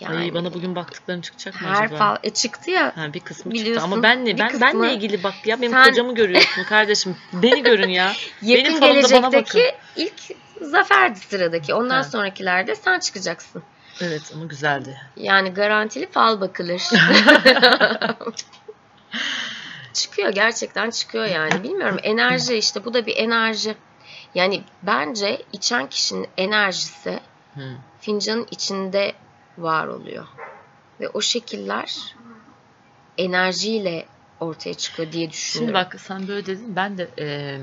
[0.00, 1.98] yani Ay, bana bugün baktıklarım çıkacak mı her acaba?
[1.98, 5.22] fal e çıktı ya Ha, bir kısmı Biliyorsun, çıktı ama benle ben kısmı- benle ilgili
[5.22, 7.16] bak ya benim Sen- kocamı görüyorsun kardeşim.
[7.32, 8.12] Beni görün ya.
[8.42, 10.14] yakın Benim gelecekteki ilk
[10.60, 11.74] zaferdi sıradaki.
[11.74, 12.04] Ondan Ha.
[12.04, 13.62] sonrakilerde sen çıkacaksın.
[14.00, 15.00] Evet ama güzeldi.
[15.16, 16.82] Yani garantili fal bakılır.
[19.92, 21.62] çıkıyor gerçekten çıkıyor yani.
[21.62, 23.74] Bilmiyorum enerji işte bu da bir enerji.
[24.34, 27.20] Yani bence içen kişinin enerjisi
[27.54, 27.60] Hı.
[28.00, 29.12] fincanın içinde
[29.58, 30.26] var oluyor.
[31.00, 32.14] Ve o şekiller
[33.18, 34.06] enerjiyle
[34.40, 35.76] ortaya çıkıyor diye düşünüyorum.
[35.76, 36.76] Şimdi bak sen böyle dedin.
[36.76, 37.58] Ben de e,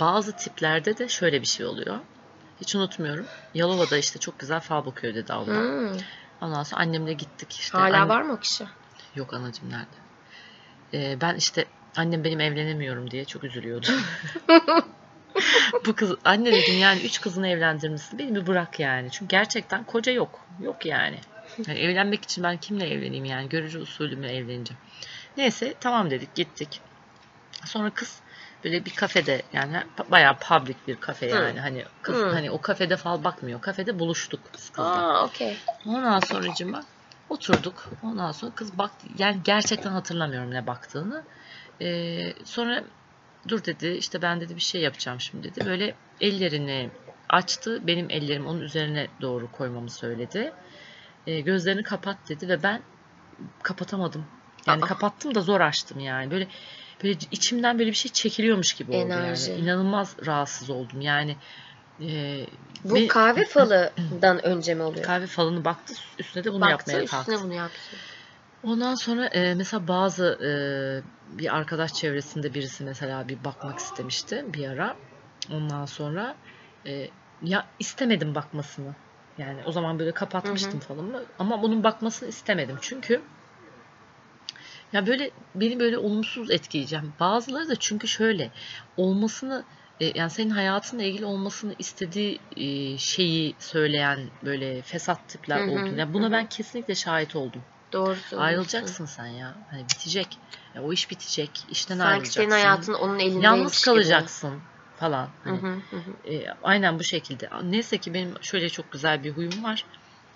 [0.00, 1.98] bazı tiplerde de şöyle bir şey oluyor.
[2.60, 3.26] Hiç unutmuyorum.
[3.54, 5.54] Yalova'da işte çok güzel fal bakıyor dedi abla.
[5.54, 5.98] Hmm.
[6.40, 7.78] Ondan sonra annemle gittik işte.
[7.78, 8.64] Hala Anne- var mı o kişi?
[9.14, 10.00] Yok anacığım nerede?
[10.94, 11.64] Ee, ben işte
[11.96, 13.86] annem benim evlenemiyorum diye çok üzülüyordu.
[15.86, 19.10] Bu kız anne dedim yani üç kızını evlendirmişsin beni bir bırak yani.
[19.10, 20.40] Çünkü gerçekten koca yok.
[20.60, 21.18] Yok yani.
[21.68, 24.80] Yani evlenmek için ben kimle evleneyim yani görücü usulü mü evleneceğim.
[25.36, 26.80] Neyse tamam dedik gittik.
[27.64, 28.20] Sonra kız
[28.64, 31.60] böyle bir kafede yani bayağı public bir kafe yani.
[31.60, 32.30] Hani kız Hı.
[32.30, 33.60] hani o kafede fal bakmıyor.
[33.60, 34.84] Kafede buluştuk biz kızla.
[34.84, 35.56] Aa okey.
[35.86, 36.84] Ondan sonracığıma
[37.28, 37.88] oturduk.
[38.02, 39.06] Ondan sonra kız baktı.
[39.18, 41.24] Yani gerçekten hatırlamıyorum ne baktığını.
[41.80, 42.84] Ee, sonra
[43.48, 45.66] dur dedi işte ben dedi bir şey yapacağım şimdi dedi.
[45.66, 46.90] Böyle ellerini
[47.28, 47.86] açtı.
[47.86, 50.52] Benim ellerim onun üzerine doğru koymamı söyledi.
[51.30, 52.80] E, gözlerini kapat dedi ve ben
[53.62, 54.24] kapatamadım.
[54.66, 54.86] Yani Aa.
[54.86, 56.30] kapattım da zor açtım yani.
[56.30, 56.48] Böyle
[57.04, 59.50] böyle içimden böyle bir şey çekiliyormuş gibi oldu Enerji.
[59.50, 59.60] yani.
[59.62, 61.00] İnanılmaz rahatsız oldum.
[61.00, 61.36] Yani
[62.00, 62.46] e,
[62.84, 65.04] Bu ve- kahve falından önce mi oluyor?
[65.04, 67.44] kahve falını baktı üstüne de bunu Baktı yapmaya üstüne kalktı.
[67.44, 67.78] bunu yaptı.
[68.62, 70.50] Ondan sonra e, mesela bazı e,
[71.38, 74.96] bir arkadaş çevresinde birisi mesela bir bakmak istemişti bir ara.
[75.52, 76.36] Ondan sonra
[76.86, 77.10] e,
[77.42, 78.94] ya istemedim bakmasını.
[79.38, 82.76] Yani o zaman böyle kapatmıştım falımı ama bunun bakmasını istemedim.
[82.80, 83.22] Çünkü
[84.92, 87.12] ya böyle beni böyle olumsuz etkileyeceğim.
[87.20, 88.50] Bazıları da çünkü şöyle
[88.96, 89.64] olmasını
[90.00, 95.70] e, yani senin hayatınla ilgili olmasını istediği e, şeyi söyleyen böyle fesat tipler Hı hı,
[95.70, 95.96] oldu.
[95.96, 96.32] Yani hı buna hı.
[96.32, 97.62] ben kesinlikle şahit oldum.
[97.92, 98.16] Doğru.
[98.36, 99.54] Ayrılacaksın sen ya.
[99.70, 100.38] Hani bitecek.
[100.74, 101.50] Ya o iş bitecek.
[101.70, 102.40] İşten Sanki ayrılacaksın.
[102.40, 104.24] senin hayatın onun elindeymiş Yalnız gibi.
[105.00, 105.28] Falan.
[105.44, 106.28] Hani, hı hı hı.
[106.32, 107.50] e, aynen bu şekilde.
[107.64, 109.86] Neyse ki benim şöyle çok güzel bir huyum var.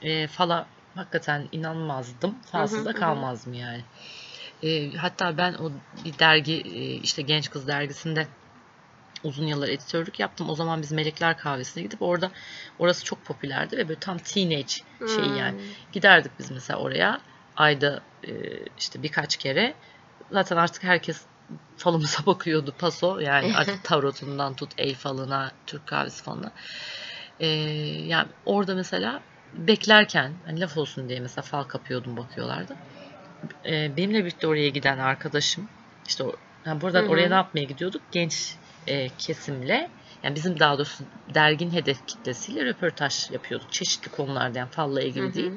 [0.03, 2.43] E, fala hakikaten inanmazdım.
[2.53, 3.81] Falsız da kalmazdım yani.
[4.63, 5.73] E, hatta ben o
[6.05, 8.27] bir dergi e, işte Genç Kız dergisinde
[9.23, 10.51] uzun yıllar editörlük yaptım.
[10.51, 12.31] O zaman biz Melekler Kahvesi'ne gidip orada
[12.79, 14.75] orası çok popülerdi ve böyle tam teenage
[15.17, 15.39] şeyi Hmm.
[15.39, 15.61] yani.
[15.93, 17.21] Giderdik biz mesela oraya
[17.57, 18.33] ayda e,
[18.79, 19.75] işte birkaç kere.
[20.31, 21.27] Zaten artık herkes
[21.77, 26.53] falımıza bakıyordu paso yani artık tarotundan tut el falına Türk kahvesi falına.
[27.41, 27.47] E,
[28.07, 29.23] yani orada mesela
[29.55, 32.77] beklerken hani laf olsun diye mesela fal kapıyordum bakıyorlardı.
[33.67, 35.69] E, benimle birlikte oraya giden arkadaşım
[36.07, 36.33] işte o,
[36.67, 37.11] yani buradan Hı hı.
[37.11, 38.03] oraya ne yapmaya gidiyorduk?
[38.13, 39.91] Genç e, kesimle
[40.23, 41.05] yani bizim daha doğrusu
[41.35, 43.73] dergin hedef kitlesiyle röportaj yapıyorduk.
[43.73, 45.35] Çeşitli konularda yani falla ilgili Hı hı.
[45.35, 45.53] değil.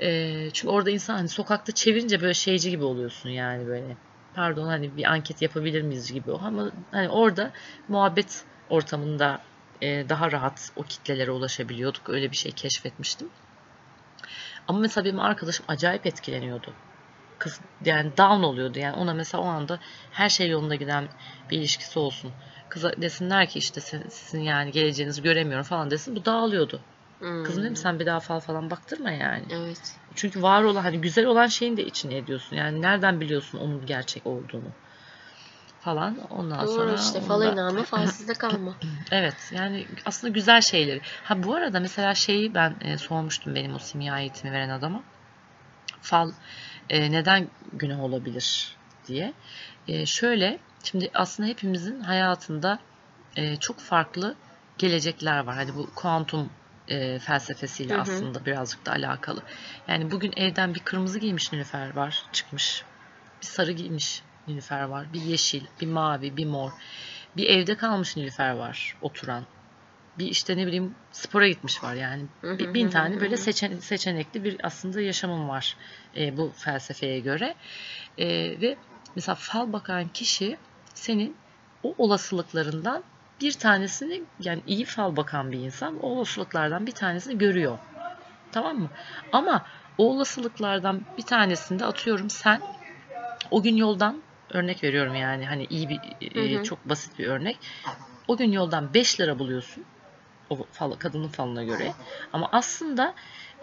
[0.00, 3.96] E, çünkü orada insan hani sokakta çevirince böyle şeyci gibi oluyorsun yani böyle.
[4.34, 7.52] Pardon hani bir anket yapabilir miyiz gibi o ama hani orada
[7.88, 9.40] muhabbet ortamında
[9.82, 12.08] e, daha rahat o kitlelere ulaşabiliyorduk.
[12.08, 13.28] Öyle bir şey keşfetmiştim.
[14.68, 16.72] Ama mesela benim arkadaşım acayip etkileniyordu.
[17.38, 18.78] Kız yani down oluyordu.
[18.78, 19.78] Yani ona mesela o anda
[20.10, 21.08] her şey yolunda giden
[21.50, 22.32] bir ilişkisi olsun.
[22.68, 26.16] Kıza desinler ki işte sizin yani geleceğinizi göremiyorum falan desin.
[26.16, 26.80] Bu dağılıyordu.
[27.20, 27.44] Hmm.
[27.44, 29.44] Kızım dedim sen bir daha fal falan baktırma yani.
[29.50, 29.96] Evet.
[30.14, 32.56] Çünkü var olan hani güzel olan şeyin de içine ediyorsun.
[32.56, 34.72] Yani nereden biliyorsun onun gerçek olduğunu
[35.80, 36.18] falan.
[36.30, 38.74] Ondan Doğru sonra işte fala da- inanma falsızda kalma.
[39.12, 41.00] Evet yani aslında güzel şeyleri.
[41.24, 45.02] Ha bu arada mesela şeyi ben e, sormuştum benim o simya eğitimi veren adama.
[46.00, 46.30] Fal
[46.90, 49.32] e, neden günah olabilir diye.
[49.88, 52.78] E, şöyle şimdi aslında hepimizin hayatında
[53.36, 54.34] e, çok farklı
[54.78, 55.54] gelecekler var.
[55.54, 56.50] Hani bu kuantum
[56.88, 58.00] e, felsefesiyle Hı hı.
[58.00, 59.42] aslında birazcık da alakalı.
[59.88, 62.84] Yani bugün evden bir kırmızı giymiş Nilüfer var çıkmış.
[63.42, 65.12] Bir sarı giymiş Nilüfer var.
[65.12, 66.70] Bir yeşil, bir mavi, bir mor.
[67.36, 69.44] Bir evde kalmış Nilüfer var oturan.
[70.18, 72.22] Bir işte ne bileyim spora gitmiş var yani.
[72.42, 75.76] Bir- bin tane böyle seçen, seçenekli bir aslında yaşamım var
[76.16, 77.54] e, bu felsefeye göre.
[78.18, 78.26] E,
[78.60, 78.78] ve
[79.16, 80.56] mesela fal bakan kişi
[80.94, 81.36] senin
[81.82, 83.04] o olasılıklarından
[83.40, 87.78] bir tanesini yani iyi fal bakan bir insan o olasılıklardan bir tanesini görüyor.
[88.52, 88.90] Tamam mı?
[89.32, 89.66] Ama
[89.98, 92.62] o olasılıklardan bir tanesinde atıyorum sen
[93.50, 96.00] o gün yoldan örnek veriyorum yani hani iyi bir
[96.36, 96.62] e, Hı hı.
[96.62, 97.56] çok basit bir örnek.
[98.28, 99.84] O gün yoldan 5 lira buluyorsun.
[100.50, 101.92] O fal, kadının falına göre.
[102.32, 103.14] Ama aslında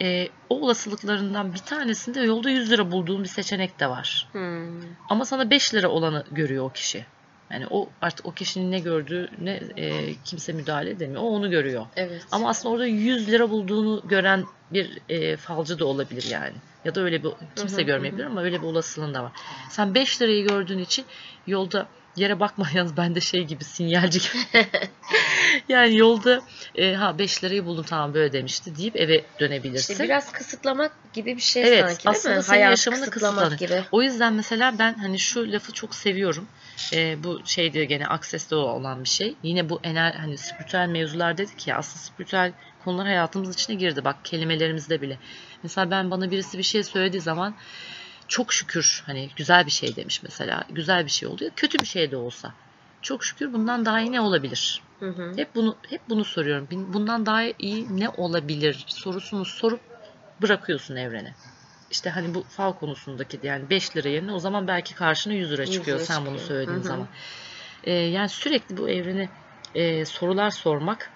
[0.02, 4.28] e, o olasılıklarından bir tanesinde yolda 100 lira bulduğun bir seçenek de var.
[4.32, 4.82] Hmm.
[5.10, 7.06] Ama sana 5 lira olanı görüyor o kişi.
[7.52, 11.22] Yani o artık o kişinin ne gördüğüne e, kimse müdahale edemiyor.
[11.22, 11.86] O onu görüyor.
[11.96, 12.22] Evet.
[12.32, 16.54] Ama aslında orada 100 lira bulduğunu gören bir e, falcı da olabilir yani.
[16.86, 19.32] Ya da öyle bir kimse Hı hı, görmeyebilir ama öyle bir olasılığın da var.
[19.70, 21.06] Sen 5 lirayı gördüğün için
[21.48, 24.66] yolda yere bakma yalnız ben de şey gibi sinyalci gibi.
[25.70, 26.42] yani yolda
[26.76, 29.94] e, ha 5 lirayı buldum tamam böyle demişti deyip eve dönebilirsin.
[29.94, 32.42] İşte biraz kısıtlamak gibi bir şey Evet, sanki değil aslında mi?
[32.42, 33.84] Hayat yaşamını kısıtlamak gibi.
[33.92, 36.48] O yüzden mesela ben hani şu lafı çok seviyorum.
[36.94, 39.36] Ee, bu şey diyor gene akseste olan bir şey.
[39.44, 44.04] Yine bu ener hani spiritüel mevzular dedik ya aslında spiritüel konular hayatımız içine girdi.
[44.04, 45.18] Bak kelimelerimizde bile.
[45.64, 47.56] Mesela ben bana birisi bir şey söylediği zaman
[48.28, 50.64] çok şükür hani güzel bir şey demiş mesela.
[50.70, 51.52] Güzel bir şey oluyor.
[51.56, 52.54] Kötü bir şey de olsa.
[53.02, 54.82] Çok şükür bundan daha iyi ne olabilir?
[55.00, 55.34] Hı hı.
[55.36, 56.68] Hep bunu hep bunu soruyorum.
[56.72, 59.80] Bundan daha iyi ne olabilir sorusunu sorup
[60.42, 61.34] bırakıyorsun evrene.
[61.92, 65.62] İşte hani bu fal konusundaki yani 5 lira yerine o zaman belki karşına 100 lira
[65.62, 66.48] 100 çıkıyor lira sen bunu çıkıyor.
[66.48, 66.88] söylediğin Hı hı.
[66.88, 67.08] zaman.
[67.84, 69.30] Ee, yani sürekli bu evrene
[69.74, 71.12] e, sorular sormak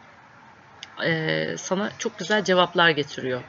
[1.05, 3.43] e, sana çok güzel cevaplar getiriyor.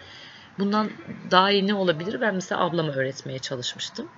[0.58, 0.90] Bundan
[1.30, 2.20] daha iyi ne olabilir?
[2.20, 4.08] Ben mesela ablama öğretmeye çalışmıştım.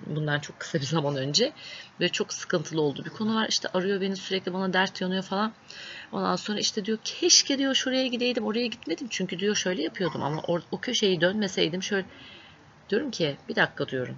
[0.00, 1.52] bundan çok kısa bir zaman önce.
[2.00, 3.46] Ve çok sıkıntılı olduğu bir konu var.
[3.48, 5.54] İşte arıyor beni sürekli bana dert yanıyor falan.
[6.12, 9.06] Ondan sonra işte diyor keşke diyor şuraya gideydim oraya gitmedim.
[9.10, 12.06] Çünkü diyor şöyle yapıyordum ama o, o köşeyi dönmeseydim şöyle.
[12.90, 14.16] Diyorum ki bir dakika diyorum.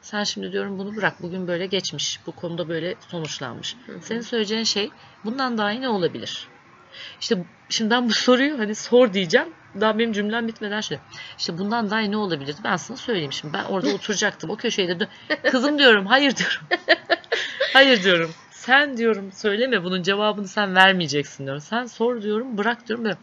[0.00, 1.22] Sen şimdi diyorum bunu bırak.
[1.22, 2.20] Bugün böyle geçmiş.
[2.26, 3.76] Bu konuda böyle sonuçlanmış.
[3.86, 4.02] Hı hı.
[4.02, 4.90] Senin söyleyeceğin şey
[5.24, 6.48] bundan daha iyi ne olabilir?
[7.20, 9.48] İşte şimdi ben bu soruyu hani sor diyeceğim.
[9.80, 11.02] Daha benim cümlem bitmeden şöyle.
[11.38, 12.60] İşte bundan daha iyi ne olabilirdi?
[12.64, 13.54] Ben sana söyleyeyim şimdi.
[13.54, 14.50] Ben orada oturacaktım.
[14.50, 15.08] O köşeye de
[15.50, 16.06] Kızım diyorum.
[16.06, 16.60] Hayır diyorum.
[17.72, 18.30] hayır diyorum.
[18.50, 21.60] Sen diyorum söyleme bunun cevabını sen vermeyeceksin diyorum.
[21.60, 22.58] Sen sor diyorum.
[22.58, 23.04] Bırak diyorum.
[23.04, 23.16] Böyle.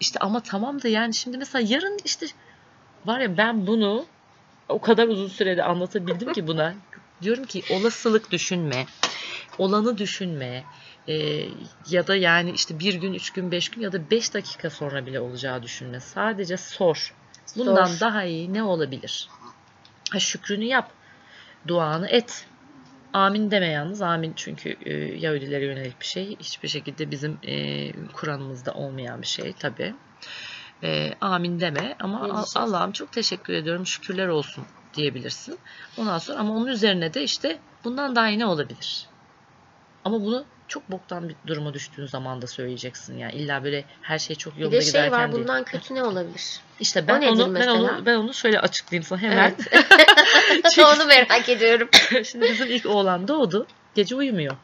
[0.00, 2.26] İşte ama tamam da yani şimdi mesela yarın işte
[3.06, 4.06] var ya ben bunu
[4.68, 6.74] o kadar uzun sürede anlatabildim ki buna.
[7.22, 8.86] Diyorum ki olasılık düşünme,
[9.58, 10.64] olanı düşünme
[11.08, 11.44] e,
[11.90, 15.06] ya da yani işte bir gün, üç gün, beş gün ya da beş dakika sonra
[15.06, 16.00] bile olacağı düşünme.
[16.00, 17.14] Sadece sor.
[17.56, 18.00] Bundan Sor.
[18.00, 19.28] daha iyi ne olabilir?
[20.10, 20.90] Ha, şükrünü yap,
[21.68, 22.46] duanı et.
[23.12, 24.02] Amin deme yalnız.
[24.02, 26.36] Amin çünkü e, Yahudilere yönelik bir şey.
[26.38, 29.94] Hiçbir şekilde bizim e, Kur'an'ımızda olmayan bir şey tabii.
[30.84, 32.44] E, amin deme ama?
[32.54, 35.58] Allah'ım çok teşekkür ediyorum şükürler olsun diyebilirsin.
[35.96, 39.06] Ondan sonra ama onun üzerine de işte bundan daha iyi ne olabilir?
[40.04, 43.18] Ama bunu çok boktan bir duruma düştüğün zaman da söyleyeceksin.
[43.18, 45.42] Yani illa böyle her şey çok Bir yolunda de şey giderken var değil.
[45.42, 46.60] bundan kötü ne olabilir?
[46.80, 49.54] İşte ben onu ben onu ben onu şöyle açıklayayım sana hemen.
[49.72, 50.78] Evet.
[50.78, 51.88] Onu merak ediyorum.
[52.24, 53.66] Şimdi bizim ilk oğlan doğdu.
[53.94, 54.56] Gece uyumuyor.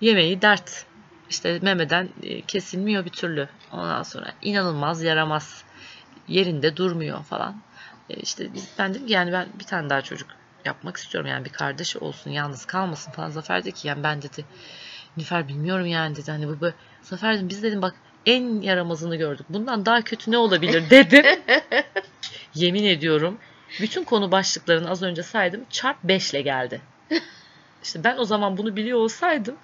[0.00, 0.84] Yemeği dert.
[1.30, 3.48] İşte memeden e, kesilmiyor bir türlü.
[3.72, 5.64] Ondan sonra inanılmaz yaramaz.
[6.28, 7.62] Yerinde durmuyor falan.
[8.10, 10.28] E, İşte ben dedim ki yani ben bir tane daha çocuk
[10.64, 11.30] yapmak istiyorum.
[11.30, 13.30] Yani bir kardeşi olsun yalnız kalmasın falan.
[13.30, 14.44] Zafer dedi ki yani ben dedi
[15.16, 16.30] Nüfer bilmiyorum yani dedi.
[16.30, 16.74] Hani bu böyle.
[17.02, 17.94] Zafer dedim biz dedim bak
[18.26, 19.46] en yaramazını gördük.
[19.48, 21.24] Bundan daha kötü ne olabilir dedim.
[22.54, 23.38] Yemin ediyorum
[23.80, 25.64] bütün konu başlıklarını az önce saydım.
[25.70, 26.80] Çarp 5 ile geldi.
[27.82, 29.56] İşte ben o zaman bunu biliyor olsaydım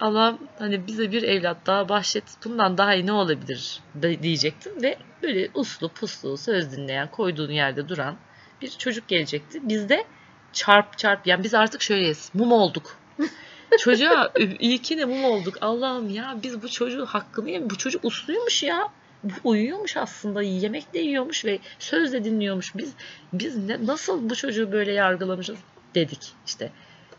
[0.00, 3.80] Allah'ım hani bize bir evlat daha bahşet bundan daha iyi ne olabilir
[4.22, 8.16] diyecektim ve böyle uslu puslu söz dinleyen koyduğun yerde duran
[8.62, 9.60] bir çocuk gelecekti.
[9.62, 10.04] Biz de
[10.52, 12.98] çarp çarp yani biz artık şöyleyiz mum olduk.
[13.78, 15.58] Çocuğa iyi ki de mum olduk.
[15.60, 18.88] Allah'ım ya biz bu çocuğun hakkını yem bu çocuk usluymuş ya.
[19.24, 22.76] Bu uyuyormuş aslında yemek de yiyormuş ve söz de dinliyormuş.
[22.76, 22.92] Biz
[23.32, 25.56] biz ne, nasıl bu çocuğu böyle yargılamışız
[25.94, 26.72] dedik işte.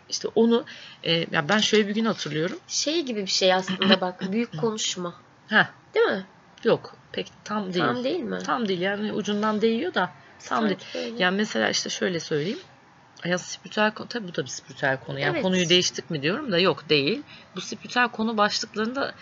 [0.10, 0.66] İşte onu
[1.04, 2.60] e, ya ben şöyle bir gün hatırlıyorum.
[2.68, 4.22] Şey gibi bir şey aslında bak.
[4.32, 5.14] Büyük konuşma.
[5.50, 6.26] Ha Değil mi?
[6.64, 7.86] yok pek tam değil.
[7.86, 8.40] Tam değil mi?
[8.44, 10.12] Tam değil yani ucundan değiyor da
[10.46, 10.80] tam değil.
[10.80, 11.24] Sanki böyle.
[11.24, 12.60] Yani mesela işte şöyle söyleyeyim.
[13.26, 15.20] Ya spiritüel konu, tabii bu da bir spiritüel konu.
[15.20, 15.44] Yani Evet.
[15.44, 17.24] konuyu değiştik mi diyorum da yok değil.
[17.56, 19.14] Bu spiritüel konu başlıklarında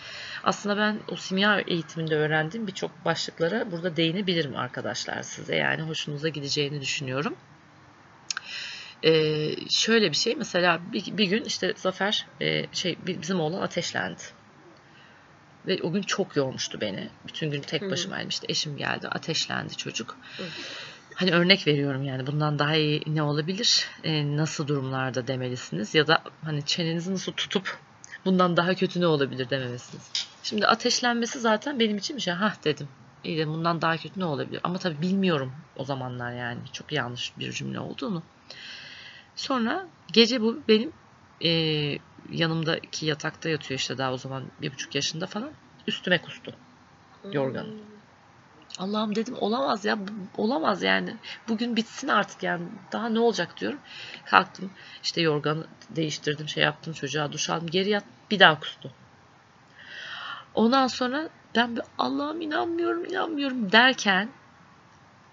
[0.44, 5.56] aslında ben o simya eğitiminde öğrendiğim birçok başlıklara burada değinebilirim arkadaşlar size.
[5.56, 7.36] Yani hoşunuza gideceğini düşünüyorum.
[9.04, 13.62] Ee, şöyle bir şey mesela bir, bir gün işte Zafer e, şey bi- bizim oğlan
[13.62, 14.22] ateşlendi.
[15.66, 17.10] Ve o gün çok yormuştu beni.
[17.28, 18.30] Bütün gün tek başımaydım.
[18.30, 20.18] İşte eşim geldi ateşlendi çocuk.
[20.38, 20.44] Hı.
[21.16, 23.88] Hani örnek veriyorum yani bundan daha iyi ne olabilir?
[24.04, 25.96] Ee, nasıl durumlarda demelisiniz?
[25.96, 27.80] Ya da hani çenenizi nasıl tutup
[28.26, 30.12] bundan daha kötü ne olabilir demelisiniz.
[30.44, 32.34] Şimdi ateşlenmesi zaten benim için bir şey.
[32.34, 32.88] Hah dedim.
[33.24, 34.60] İyi de bundan daha kötü ne olabilir?
[34.64, 36.60] Ama tabii bilmiyorum o zamanlar yani.
[36.74, 38.24] Çok yanlış bir cümle olduğunu.
[39.36, 40.92] Sonra gece bu benim
[41.44, 41.50] e,
[42.32, 45.52] yanımdaki yatakta yatıyor işte daha o zaman bir buçuk yaşında falan.
[45.88, 46.54] Üstüme kustu.
[47.34, 47.68] yorgan.
[48.80, 50.00] Allah'ım dedim olamaz ya
[50.38, 51.16] olamaz yani.
[51.48, 52.64] Bugün bitsin artık yani.
[52.92, 53.80] Daha ne olacak diyorum.
[54.26, 54.72] Kalktım
[55.04, 58.92] işte yorganı değiştirdim şey yaptım çocuğa duş aldım geri yat bir daha kustu.
[60.54, 64.30] Ondan sonra ben bir Allah'ım inanmıyorum inanmıyorum derken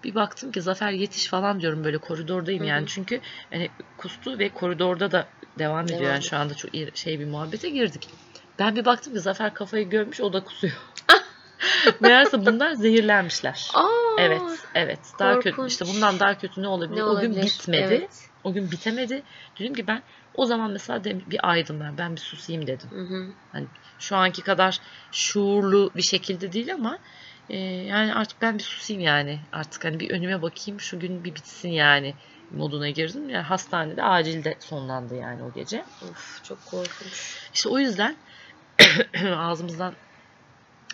[0.03, 2.69] bir baktım ki Zafer yetiş falan diyorum böyle koridordayım Hı hı.
[2.69, 5.27] yani çünkü hani kustu ve koridorda da
[5.59, 8.09] devam ediyor Devam yani şu anda çok şey bir muhabbete girdik.
[8.59, 10.73] Ben bir baktım ki Zafer kafayı görmüş o da kusuyor.
[11.99, 13.67] Meğerse bunlar zehirlenmişler.
[13.73, 13.87] Aa,
[14.19, 14.41] Evet,
[14.75, 14.99] evet.
[15.19, 15.67] Daha kötü.
[15.67, 16.99] İşte bundan daha kötü ne olabilir?
[16.99, 17.45] ne o gün olabilir?
[17.45, 17.83] bitmedi.
[17.83, 18.29] Evet.
[18.43, 19.23] O gün bitemedi.
[19.59, 21.97] Dedim ki ben o zaman mesela de- bir aydım ben.
[21.97, 22.89] Ben bir susayım dedim.
[22.91, 23.67] Hı hı.
[23.99, 24.79] Şu anki kadar
[25.11, 26.99] şuurlu bir şekilde değil ama
[27.49, 29.39] e, yani artık ben bir susayım yani.
[29.51, 32.13] Artık hani bir önüme bakayım şu gün bir bitsin yani
[32.51, 33.29] moduna girdim.
[33.29, 35.85] Yani hastanede acilde sonlandı yani o gece.
[36.11, 37.37] Of çok korkunç.
[37.53, 38.15] İşte o yüzden
[39.35, 39.93] ağzımızdan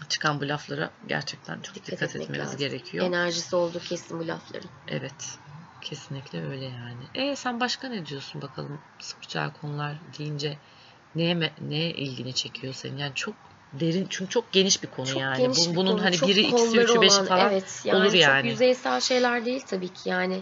[0.09, 2.59] çıkan bu laflara gerçekten çok dikkat, etmek etmemiz lazım.
[2.59, 3.05] gerekiyor.
[3.05, 4.69] Enerjisi olduğu kesin bu lafların.
[4.87, 5.37] Evet.
[5.81, 7.03] Kesinlikle öyle yani.
[7.15, 10.57] E sen başka ne diyorsun bakalım spiritüel konular deyince
[11.15, 12.97] neye neye ilgini çekiyor senin?
[12.97, 13.35] Yani çok
[13.73, 15.37] derin çünkü çok geniş bir konu Çok yani.
[15.37, 18.05] geniş Bunun, bir bunun konu, hani çok biri ikisi üçü beşi falan evet, yani olur
[18.05, 18.47] Çok yani.
[18.47, 20.41] yüzeysel şeyler değil tabii ki yani.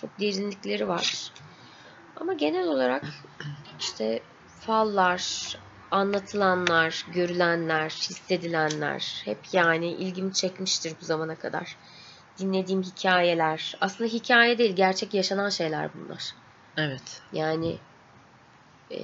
[0.00, 1.32] Çok derinlikleri var.
[2.16, 3.04] Ama genel olarak
[3.80, 4.22] işte
[4.60, 5.56] fallar,
[5.90, 11.76] anlatılanlar, görülenler, hissedilenler hep yani ilgimi çekmiştir bu zamana kadar.
[12.38, 13.76] Dinlediğim hikayeler.
[13.80, 16.34] Aslında hikaye değil, gerçek yaşanan şeyler bunlar.
[16.76, 17.22] Evet.
[17.32, 17.76] Yani
[18.90, 18.98] e,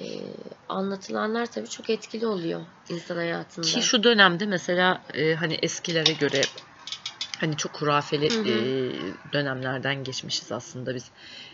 [0.69, 3.67] anlatılanlar tabii çok etkili oluyor insan hayatında.
[3.67, 6.43] Ki şu dönemde mesela e, hani eskilere göre
[7.41, 8.49] hani çok hurafeli Hı hı.
[8.49, 11.11] e, dönemlerden geçmişiz aslında biz.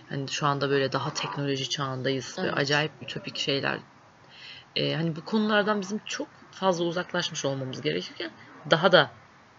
[0.08, 2.58] Hani şu anda böyle daha teknoloji çağındayız ve Evet.
[2.58, 3.78] acayip ütopik şeyler.
[4.76, 8.30] E, hani bu konulardan bizim çok fazla uzaklaşmış olmamız gerekirken
[8.70, 9.10] daha da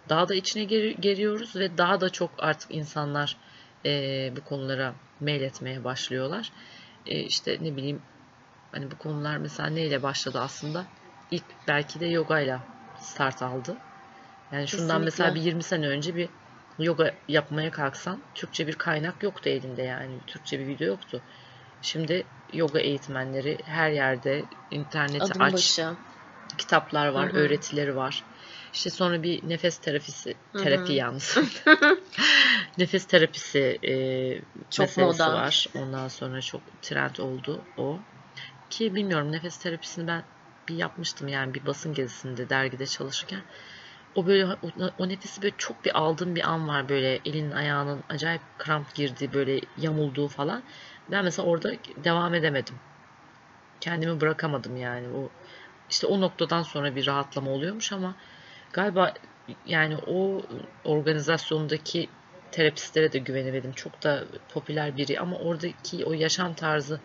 [0.10, 3.38] daha da içine geri- giriyoruz ve daha da çok artık insanlar
[3.86, 6.52] e, bu konulara meyletmeye başlıyorlar.
[7.06, 8.02] E, işte ne bileyim
[8.74, 10.86] hani bu konular mesela neyle başladı aslında?
[11.32, 12.60] İlk belki de yogayla
[13.00, 13.78] start aldı.
[14.52, 15.06] Yani şundan Kesinlikle.
[15.06, 16.30] mesela bir 20 sene önce bir
[16.80, 20.20] yoga yapmaya kalksan Türkçe bir kaynak yoktu elinde yani.
[20.28, 21.22] Türkçe bir video yoktu.
[21.82, 25.96] Şimdi yoga eğitmenleri her yerde interneti Adım aç, başı.
[26.58, 27.38] kitaplar var, Hı hı.
[27.38, 28.24] öğretileri var.
[28.74, 31.38] İşte sonra bir nefes terapisi, terapi yalnız.
[32.78, 33.94] nefes terapisi e,
[34.70, 35.34] Çok meselesi moda.
[35.34, 35.66] var.
[35.76, 38.00] Ondan sonra çok trend oldu o.
[38.74, 40.24] Ki bilmiyorum nefes terapisini ben
[40.70, 43.42] bir yapmıştım yani bir basın gezisinde dergide çalışırken.
[44.16, 44.46] O böyle
[44.98, 49.34] o, nefesi böyle çok bir aldığım bir an var böyle elinin ayağının acayip kramp girdiği
[49.34, 50.64] böyle yamulduğu falan.
[51.12, 51.72] Ben mesela orada
[52.04, 52.76] devam edemedim.
[53.82, 55.08] Kendimi bırakamadım yani.
[55.10, 55.30] O
[55.90, 58.16] işte o noktadan sonra bir rahatlama oluyormuş ama
[58.72, 59.14] galiba
[59.66, 60.42] yani o
[60.84, 62.10] organizasyondaki
[62.52, 63.72] terapistlere de güvenemedim.
[63.72, 67.00] Çok da popüler biri ama oradaki o yaşam tarzı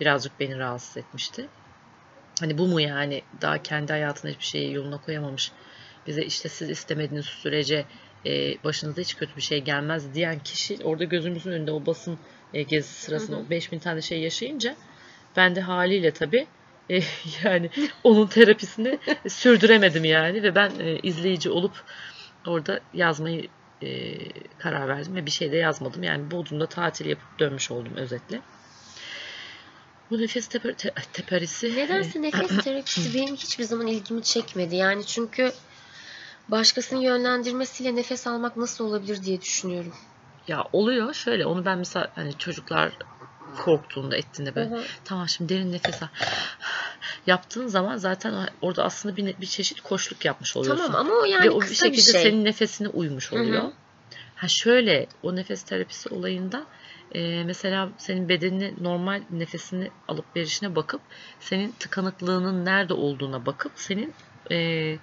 [0.00, 1.48] birazcık beni rahatsız etmişti.
[2.40, 5.52] Hani bu mu yani daha kendi hayatında hiçbir şeyi yoluna koyamamış.
[6.06, 7.84] Bize işte siz istemediğiniz sürece
[8.26, 12.18] e, başınıza hiç kötü bir şey gelmez diyen kişi orada gözümüzün önünde o basın
[12.54, 13.44] e, gezisi sırasında Hı hı.
[13.46, 14.76] o 5000 tane şey yaşayınca
[15.36, 16.46] ben de haliyle tabii
[16.90, 17.00] e,
[17.44, 17.70] yani
[18.04, 21.84] onun terapisini sürdüremedim yani ve ben e, izleyici olup
[22.46, 23.48] orada yazmayı
[23.82, 24.18] e,
[24.58, 26.02] karar verdim ve bir şey de yazmadım.
[26.02, 28.40] Yani Bodrum'da tatil yapıp dönmüş oldum özetle.
[30.10, 34.76] Bu nefes teper, te, teperisi Nedense nefes terapisi benim hiçbir zaman ilgimi çekmedi.
[34.76, 35.52] Yani çünkü
[36.48, 39.94] başkasının yönlendirmesiyle nefes almak nasıl olabilir diye düşünüyorum.
[40.46, 42.98] ya oluyor şöyle onu ben mesela hani çocuklar
[43.58, 44.82] korktuğunda ettiğinde Hı hı.
[45.04, 46.06] tamam şimdi derin nefes al
[47.26, 50.84] yaptığın zaman zaten orada aslında bir, bir çeşit koşluk yapmış oluyorsun.
[50.84, 52.22] Tamam ama o yani Ve o bir kısa bir, şekilde şey.
[52.22, 53.40] senin nefesine uymuş Hı hı.
[53.40, 53.72] oluyor.
[54.34, 56.66] Ha şöyle o nefes terapisi olayında
[57.12, 61.00] e, mesela senin bedenini normal nefesini alıp verişine bakıp
[61.40, 64.14] senin tıkanıklığının nerede olduğuna bakıp senin
[64.50, 64.98] e,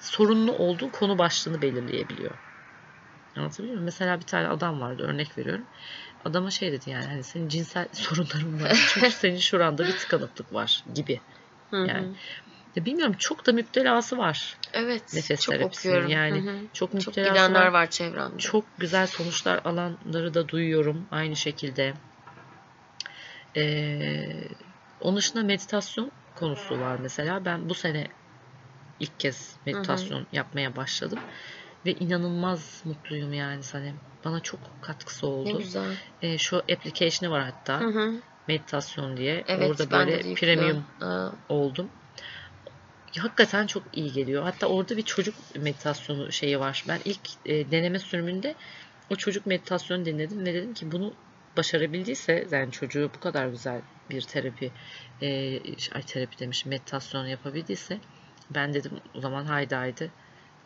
[0.00, 2.34] sorunlu olduğun konu başlığını belirleyebiliyor.
[3.36, 3.84] Anlatabiliyor muyum?
[3.84, 5.64] Mesela bir tane adam vardı örnek veriyorum.
[6.24, 8.90] Adama şey dedi yani hani senin cinsel sorunların var.
[8.94, 11.20] Çünkü senin şuranda bir tıkanıklık var gibi.
[11.72, 12.16] Yani
[12.76, 14.58] ya bilmiyorum çok da müptelası var.
[14.72, 15.14] Evet.
[15.14, 16.10] Nefes çok okuyorum.
[16.10, 16.56] yani Hı hı.
[16.72, 17.72] Çok Çok müptelası gidenler var.
[17.72, 18.38] var çevremde.
[18.38, 21.94] Çok güzel sonuçlar alanları da duyuyorum aynı şekilde.
[23.56, 24.48] Ee,
[25.00, 27.44] onun dışında meditasyon konusu var mesela.
[27.44, 28.06] Ben bu sene
[29.00, 31.18] ilk kez meditasyon yapmaya başladım.
[31.86, 33.96] Ve inanılmaz mutluyum yani Sanem.
[34.24, 35.58] Bana çok katkısı Ne oldu.
[35.58, 35.96] güzel.
[36.22, 37.80] Ee, şu application'ı var hatta.
[37.80, 38.12] Hı hı.
[38.48, 39.44] Meditasyon diye.
[39.48, 41.90] Evet Orada böyle premium Aa, oldum.
[43.18, 44.42] Hakikaten çok iyi geliyor.
[44.42, 46.84] Hatta orada bir çocuk meditasyonu şeyi var.
[46.88, 48.54] Ben ilk e, deneme sürümünde
[49.10, 51.14] o çocuk meditasyonu dinledim ve dedim ki bunu
[51.56, 54.72] başarabildiyse yani çocuğu bu kadar güzel bir terapi
[55.22, 55.28] e,
[55.94, 57.98] ay terapi demiş meditasyon yapabildiyse
[58.50, 60.10] ben dedim o zaman haydi haydi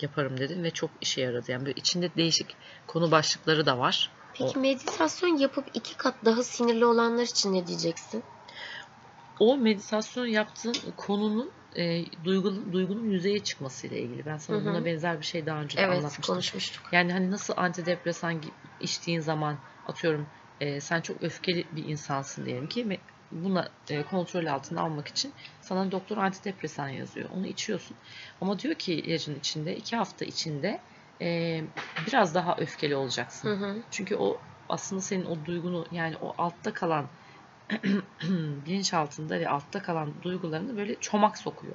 [0.00, 1.52] yaparım dedim ve çok işe yaradı.
[1.52, 4.10] Yani böyle içinde değişik konu başlıkları da var.
[4.34, 8.22] Peki meditasyon yapıp iki kat daha sinirli olanlar için ne diyeceksin?
[9.40, 14.26] o meditasyon yaptığın konunun e, duygu, duygunun yüzeye çıkmasıyla ilgili.
[14.26, 14.66] Ben sana Hı hı.
[14.66, 16.34] buna benzer bir şey daha önce Evet anlatmıştım.
[16.34, 16.88] konuşmuştuk.
[16.92, 18.42] Yani hani nasıl antidepresan
[18.80, 20.26] içtiğin zaman atıyorum
[20.60, 23.00] e, sen çok öfkeli bir insansın diyelim ki
[23.32, 27.30] buna e, kontrol altına almak için sana doktor antidepresan yazıyor.
[27.30, 27.96] Onu içiyorsun.
[28.40, 30.80] Ama diyor ki ilacın içinde iki hafta içinde
[31.20, 31.60] e,
[32.06, 33.48] biraz daha öfkeli olacaksın.
[33.48, 33.82] Hı hı.
[33.90, 37.10] Çünkü o aslında senin o duygunu yani o altta kalan
[38.66, 41.74] bilinç altında ve altta kalan duygularını böyle çomak sokuyor.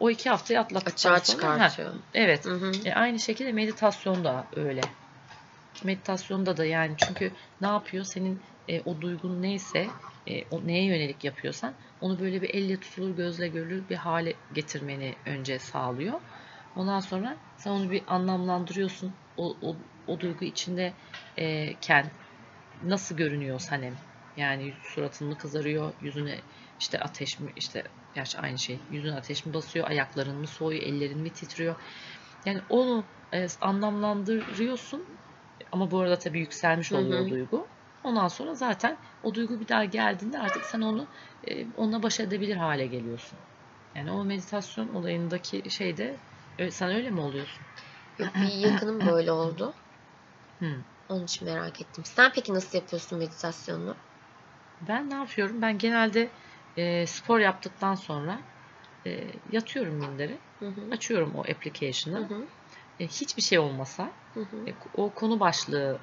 [0.00, 1.88] O iki haftayı atlattıktan Açığa sonra çıkartıyor.
[1.88, 2.44] Ha, evet.
[2.44, 2.72] Hı hı.
[2.84, 4.80] E, aynı şekilde meditasyon da öyle.
[5.84, 7.30] Meditasyonda da yani çünkü
[7.60, 8.04] ne yapıyor?
[8.04, 9.86] Senin e, o duygun neyse
[10.26, 15.14] e, o neye yönelik yapıyorsan onu böyle bir elle tutulur gözle görülür bir hale getirmeni
[15.26, 16.20] önce sağlıyor.
[16.76, 19.12] Ondan sonra sen onu bir anlamlandırıyorsun.
[19.36, 19.76] O, o,
[20.06, 20.92] o duygu içinde
[21.38, 21.74] e,
[22.82, 23.94] nasıl görünüyor Sanem?
[24.36, 26.40] Yani suratın mı kızarıyor, yüzüne
[26.80, 28.86] işte ateş mi işte gerçi aynı şey.
[28.90, 31.76] Yüzüne ateş mi basıyor, ayakların mı soğuyor, ellerin mi titriyor?
[32.44, 35.20] Yani onu e, anlamlandırıyorsun.
[35.72, 37.26] Ama bu arada tabii yükselmiş Hı oluyor hı.
[37.26, 37.68] o duygu.
[38.04, 41.08] Ondan sonra zaten o duygu bir daha geldiğinde artık sen onu
[41.44, 43.38] e, onunla baş edebilir hale geliyorsun.
[43.94, 46.20] Yani o meditasyon olayındaki şeyde
[46.70, 47.66] sen öyle mi oluyorsun?
[48.18, 49.74] Yok bir yakınım böyle oldu.
[50.60, 50.84] Hı.
[51.08, 52.04] Onun için merak ettim.
[52.04, 53.96] Sen peki nasıl yapıyorsun meditasyonunu?
[54.80, 55.62] Ben ne yapıyorum?
[55.62, 56.30] Ben genelde
[56.76, 58.42] e, spor yaptıktan sonra
[59.06, 60.38] e, yatıyorum mindere.
[60.58, 60.90] Hı hı.
[60.90, 62.28] Açıyorum o Hı application'ı.
[62.28, 62.46] hı.
[62.98, 64.68] E, hiçbir şey olmasa Hı hı.
[64.68, 66.00] e, o konu başlığı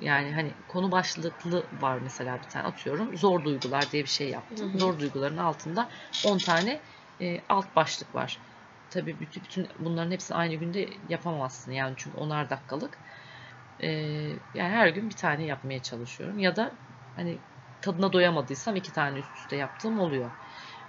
[0.00, 3.16] yani hani konu başlıklı var mesela bir tane atıyorum.
[3.16, 4.68] Zor duygular diye bir şey yaptım.
[4.72, 4.78] Hı hı.
[4.78, 5.90] Zor duyguların altında
[6.26, 6.82] 10 tane
[7.20, 8.40] e, alt başlık var.
[8.90, 12.98] Tabii bütün, bütün bunların hepsini aynı günde yapamazsın yani çünkü onar dakikalık.
[13.82, 13.88] E,
[14.54, 16.78] yani her gün bir tane yapmaya çalışıyorum ya da
[17.14, 17.42] hani
[17.86, 20.30] tadına doyamadıysam iki tane üst üste yaptığım oluyor.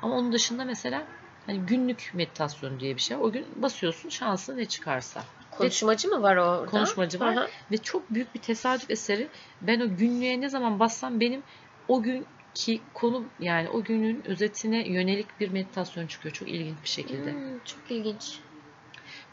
[0.01, 1.03] Ama onun dışında mesela
[1.45, 3.17] hani günlük meditasyon diye bir şey.
[3.17, 5.23] O gün basıyorsun şansın ne çıkarsa.
[5.51, 6.65] Konuşmacı mı var orada?
[6.71, 7.35] Konuşmacı var.
[7.35, 7.47] Hı.
[7.71, 9.27] Ve çok büyük bir tesadüf eseri
[9.61, 11.43] ben o günlüğe ne zaman bassam benim
[11.87, 17.31] o günkü konu yani o günün özetine yönelik bir meditasyon çıkıyor çok ilginç bir şekilde.
[17.31, 18.39] Hmm, çok ilginç.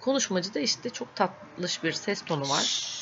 [0.00, 2.94] Konuşmacı da işte çok tatlış bir ses tonu var.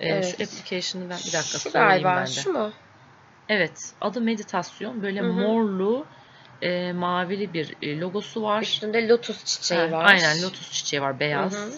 [0.00, 0.36] Ee, Evet.
[0.38, 2.30] Şu application'ı ben bir dakika Şu söyleyeyim galiba, ben de.
[2.30, 2.72] şu mu?
[3.48, 5.02] Evet, adı meditasyon.
[5.02, 5.32] Böyle Hı hı.
[5.32, 6.06] morlu,
[6.62, 8.62] e, mavili bir e, logosu var.
[8.62, 10.04] Üstünde lotus çiçeği Ha, var.
[10.04, 11.52] Aynen lotus çiçeği var beyaz.
[11.54, 11.72] Hı hı.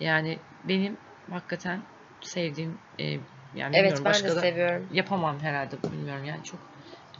[0.00, 0.96] Yani benim
[1.30, 1.80] hakikaten
[2.20, 3.20] sevdiğim e, yani
[3.54, 4.88] Evet bilmiyorum ben başka de da seviyorum.
[4.92, 6.60] yapamam herhalde bilmiyorum yani çok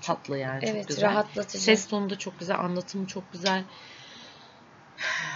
[0.01, 1.03] tatlı yani çok Evet güzel.
[1.11, 1.65] rahatlatıcı.
[1.65, 3.65] Ses tonu da çok güzel, anlatımı çok güzel.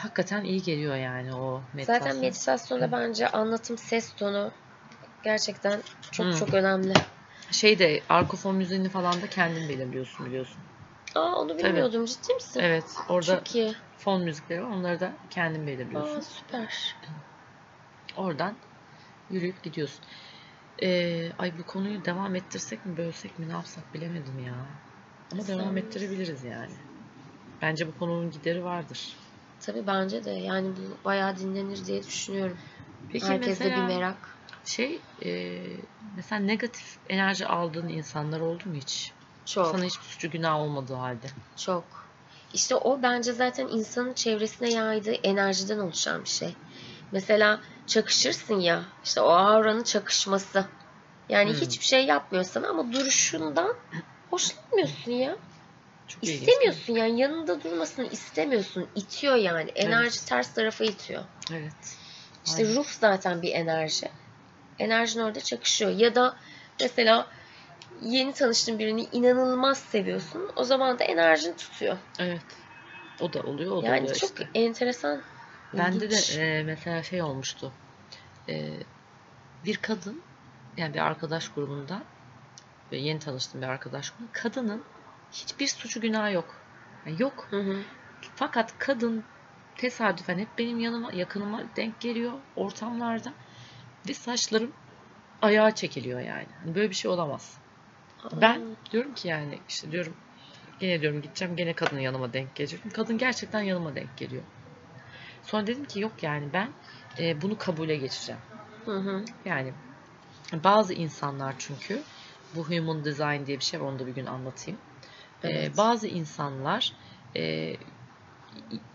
[0.02, 2.06] Hakikaten iyi geliyor yani o meditasyon.
[2.06, 4.52] Zaten meditasyonda bence anlatım ses tonu
[5.22, 5.82] gerçekten
[6.12, 6.32] çok Hı.
[6.32, 6.94] çok önemli.
[7.52, 10.62] Şey de arka fon müziğini falan da kendin belirliyorsun biliyorsun.
[11.14, 12.60] Aa onu bilmiyordum ciddi misin?
[12.60, 13.74] Evet, orada Çok iyi.
[13.98, 14.70] fon müzikleri var.
[14.70, 16.18] Onları da kendin belirliyorsun.
[16.18, 16.96] Aa süper.
[18.16, 18.56] Oradan
[19.30, 20.04] yürüyüp gidiyorsun.
[20.82, 24.66] Ee, ay bu konuyu devam ettirsek mi bölsek mi ne yapsak bilemedim ya.
[25.32, 26.76] Ama devam Sen ettirebiliriz yani.
[27.62, 29.16] Bence bu konunun gideri vardır.
[29.60, 32.58] Tabii bence de yani bu bayağı dinlenir diye düşünüyorum.
[33.08, 34.38] Peki Herkeste mesela bir merak.
[34.64, 35.30] Şey e,
[36.16, 39.12] mesela negatif enerji aldığın insanlar oldu mu hiç?
[39.44, 39.66] Çok.
[39.66, 41.26] Sana hiçbir suçu günah olmadığı halde.
[41.56, 42.12] Çok.
[42.52, 46.54] İşte o bence zaten insanın çevresine yaydığı enerjiden oluşan bir şey.
[47.12, 50.64] Mesela çakışırsın ya, işte o auranın çakışması.
[51.28, 51.60] Yani Hmm.
[51.60, 53.76] hiçbir şey yapmıyorsan ama duruşundan
[54.30, 55.36] hoşlanmıyorsun ya.
[56.08, 56.24] Çok.
[56.24, 58.88] İstemiyorsun yani yanında durmasını istemiyorsun.
[58.94, 59.70] İtiyor yani.
[59.70, 61.24] Enerji ters tarafa itiyor.
[61.52, 61.98] Evet.
[62.46, 62.76] İşte Aynen.
[62.76, 64.10] ruh zaten bir enerji.
[64.78, 65.90] Enerjin orada çakışıyor.
[65.90, 66.36] Ya da
[66.80, 67.30] mesela
[68.00, 70.50] yeni tanıştığın birini inanılmaz seviyorsun.
[70.56, 71.96] O zaman da enerjin tutuyor.
[72.18, 72.42] Evet.
[73.20, 74.48] O da oluyor, o da Yani oluyor çok işte.
[74.54, 75.22] enteresan.
[75.74, 76.36] Bende de ilginç.
[76.36, 77.72] e, mesela şey olmuştu.
[78.48, 78.78] E,
[79.64, 80.22] bir kadın
[80.76, 82.02] yani bir arkadaş grubunda
[82.90, 84.28] yeni tanıştığım bir arkadaş grubu.
[84.32, 84.84] Kadının
[85.30, 86.62] hiçbir suçu günahı yok.
[87.06, 87.46] Yani yok.
[87.50, 87.82] Hı hı.
[88.34, 89.24] Fakat kadın
[89.76, 93.34] tesadüfen hep benim yanıma, yakınıma denk geliyor ortamlarda
[94.08, 94.72] ve saçlarım
[95.42, 96.46] ayağa çekiliyor yani.
[96.60, 97.58] Hani böyle bir şey olamaz.
[98.32, 100.14] Ben diyorum ki yani işte diyorum
[100.80, 102.80] gene diyorum gideceğim gene kadının yanıma denk gelecek.
[102.94, 104.42] Kadın gerçekten yanıma denk geliyor.
[105.42, 106.72] Sonra dedim ki yok yani ben
[107.18, 108.40] e, bunu kabule geçeceğim.
[108.84, 109.24] Hı hı.
[109.44, 109.72] Yani
[110.52, 112.02] bazı insanlar çünkü
[112.54, 114.80] bu human design diye bir şey var onu da bir gün anlatayım.
[115.44, 115.76] Ee, Evet.
[115.76, 116.92] bazı insanlar
[117.36, 117.76] e,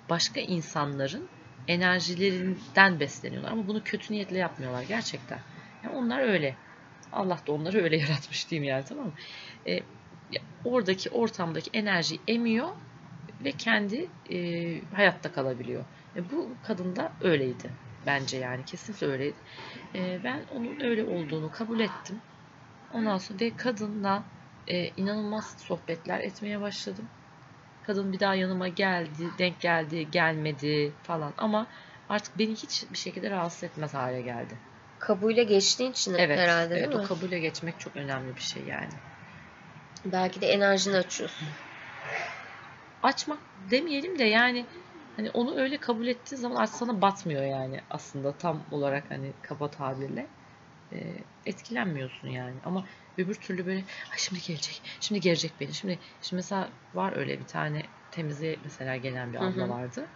[0.10, 1.30] başka insanların
[1.68, 5.40] enerjilerinden besleniyorlar ama bunu kötü niyetle yapmıyorlar gerçekten.
[5.84, 6.56] Yani onlar öyle.
[7.12, 9.14] Allah da onları öyle yaratmış diyeyim yani tamam mı?
[10.30, 12.68] Ya, oradaki ortamdaki enerjiyi emiyor
[13.42, 14.38] ve kendi e,
[14.96, 15.86] hayatta kalabiliyor.
[16.16, 17.72] E, bu kadın da öyleydi
[18.06, 19.38] bence yani kesinlikle öyleydi.
[19.96, 22.22] E, ben onun öyle olduğunu kabul ettim.
[22.94, 24.24] Ondan sonra ve kadınla
[24.68, 27.10] e, inanılmaz sohbetler etmeye başladım.
[27.88, 31.68] Kadın bir daha yanıma geldi, denk geldi, gelmedi falan ama
[32.10, 34.58] artık beni hiçbir şekilde rahatsız etmez hale geldi.
[35.00, 37.08] Kabule geçtiğin için Evet, herhalde evet değil o mi?
[37.08, 38.90] kabule geçmek çok önemli bir şey yani.
[40.06, 41.48] Belki de enerjini açıyorsun.
[43.04, 43.40] Açmak
[43.72, 44.66] demeyelim de yani
[45.16, 49.72] hani onu öyle kabul ettiğin zaman artık sana batmıyor yani aslında tam olarak hani kaba
[49.72, 50.28] tabirle
[50.92, 52.86] e, etkilenmiyorsun yani ama
[53.18, 53.86] öbür türlü böyle
[54.18, 59.34] şimdi gelecek şimdi gelecek beni şimdi şimdi mesela var öyle bir tane temizliğe mesela gelen
[59.34, 59.52] bir Hı hı.
[59.52, 60.08] abla vardı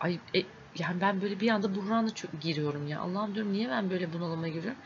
[0.00, 3.90] ay e, yani ben böyle bir anda buhrana çö- giriyorum ya Allah'ım diyorum niye ben
[3.90, 4.80] böyle bunalıma giriyorum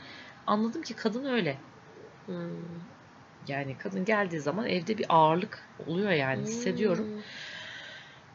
[0.46, 1.60] anladım ki kadın öyle
[2.26, 2.88] Hmm.
[3.46, 7.06] Yani kadın geldiği zaman evde bir ağırlık oluyor yani hissediyorum.
[7.06, 7.20] Hmm.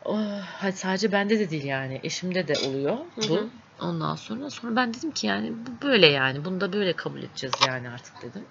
[0.06, 3.40] Oh, hadi sadece bende de değil yani eşimde de oluyor Hı bu.
[3.40, 3.52] hı.
[3.80, 7.56] Ondan sonra sonra ben dedim ki yani bu böyle yani bunu da böyle kabul edeceğiz
[7.68, 8.48] yani artık dedim.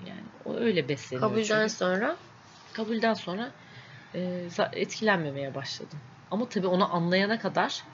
[0.00, 1.74] Yani o öyle besleniyor Kabulden çünkü.
[1.74, 2.18] sonra
[2.72, 3.52] Kabulden sonra
[4.14, 5.98] e, etkilenmemeye başladım.
[6.30, 7.84] Ama tabii onu anlayana kadar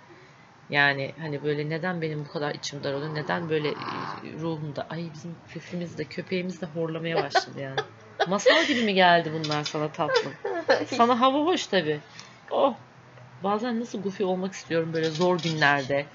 [0.68, 5.36] yani hani böyle neden benim bu kadar içim daralıyor, neden böyle e, ruhumda ay bizim
[5.46, 7.80] fifimiz de köpeğimiz de horlamaya başladı yani.
[8.28, 10.32] Masal gibi mi geldi bunlar sana tatlım?
[10.86, 12.00] Sana hava hoş tabii.
[12.50, 12.76] Oh.
[13.42, 16.06] Bazen nasıl goofy olmak istiyorum böyle zor günlerde.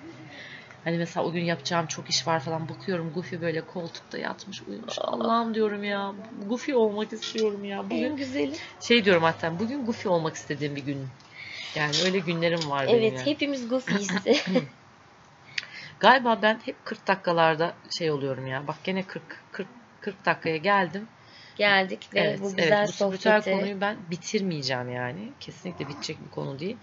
[0.84, 4.96] Hani mesela o gün yapacağım çok iş var falan bakıyorum Goofy böyle koltukta yatmış uyumuş.
[5.02, 6.14] Allah'ım diyorum ya
[6.46, 7.86] Goofy olmak istiyorum ya.
[7.86, 8.56] Bugün en güzeli.
[8.80, 11.08] şey diyorum hatta bugün Goofy olmak istediğim bir gün.
[11.76, 13.26] Yani öyle günlerim var benim Evet yani.
[13.26, 14.10] hepimiz Goofy'yiz.
[16.00, 18.68] Galiba ben hep 40 dakikalarda şey oluyorum ya.
[18.68, 19.68] Bak gene 40 40
[20.02, 21.08] 40 dakikaya geldim.
[21.56, 23.52] Geldik ve Evet, bu güzel evet, bu sohbeti.
[23.52, 25.34] konuyu ben bitirmeyeceğim yani.
[25.40, 26.78] Kesinlikle bitecek bir konu değil.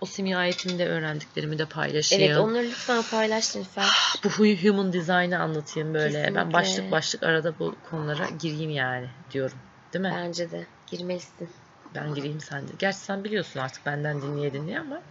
[0.00, 0.38] O simya
[0.78, 2.24] de öğrendiklerimi de paylaşayım.
[2.24, 3.86] Evet onları lütfen paylaş Nilüfer.
[4.24, 6.18] Bu hu- human design'ı anlatayım böyle.
[6.18, 6.52] Ben Kesinlikle.
[6.52, 9.58] başlık başlık arada bu konulara gireyim yani diyorum.
[9.92, 10.14] Değil mi?
[10.16, 11.50] Bence de girmelisin.
[11.94, 12.72] Ben gireyim sen de.
[12.78, 15.02] Gerçi sen biliyorsun artık benden dinleye dinleye ama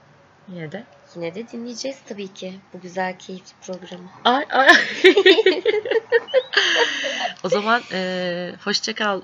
[0.48, 0.84] yine de.
[1.16, 4.10] Yine de dinleyeceğiz tabii ki bu güzel keyifli programı.
[4.24, 4.76] Ay ay.
[7.44, 9.22] o zaman e, hoşça kal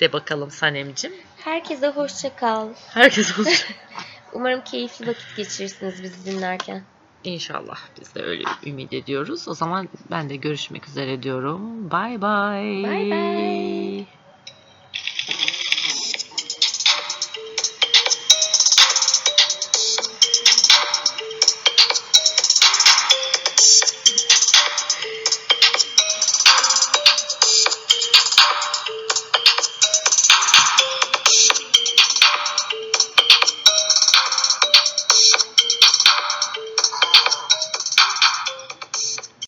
[0.00, 1.12] de bakalım Sanemcim.
[1.36, 2.68] Herkese hoşça kal.
[2.88, 3.52] Herkes olsun.
[4.32, 6.86] Umarım keyifli vakit geçirirsiniz bizi dinlerken.
[7.22, 9.48] İnşallah biz de öyle ümit ediyoruz.
[9.48, 11.90] O zaman ben de görüşmek üzere diyorum.
[11.90, 12.82] Bye bye.
[12.82, 14.08] Bye bye.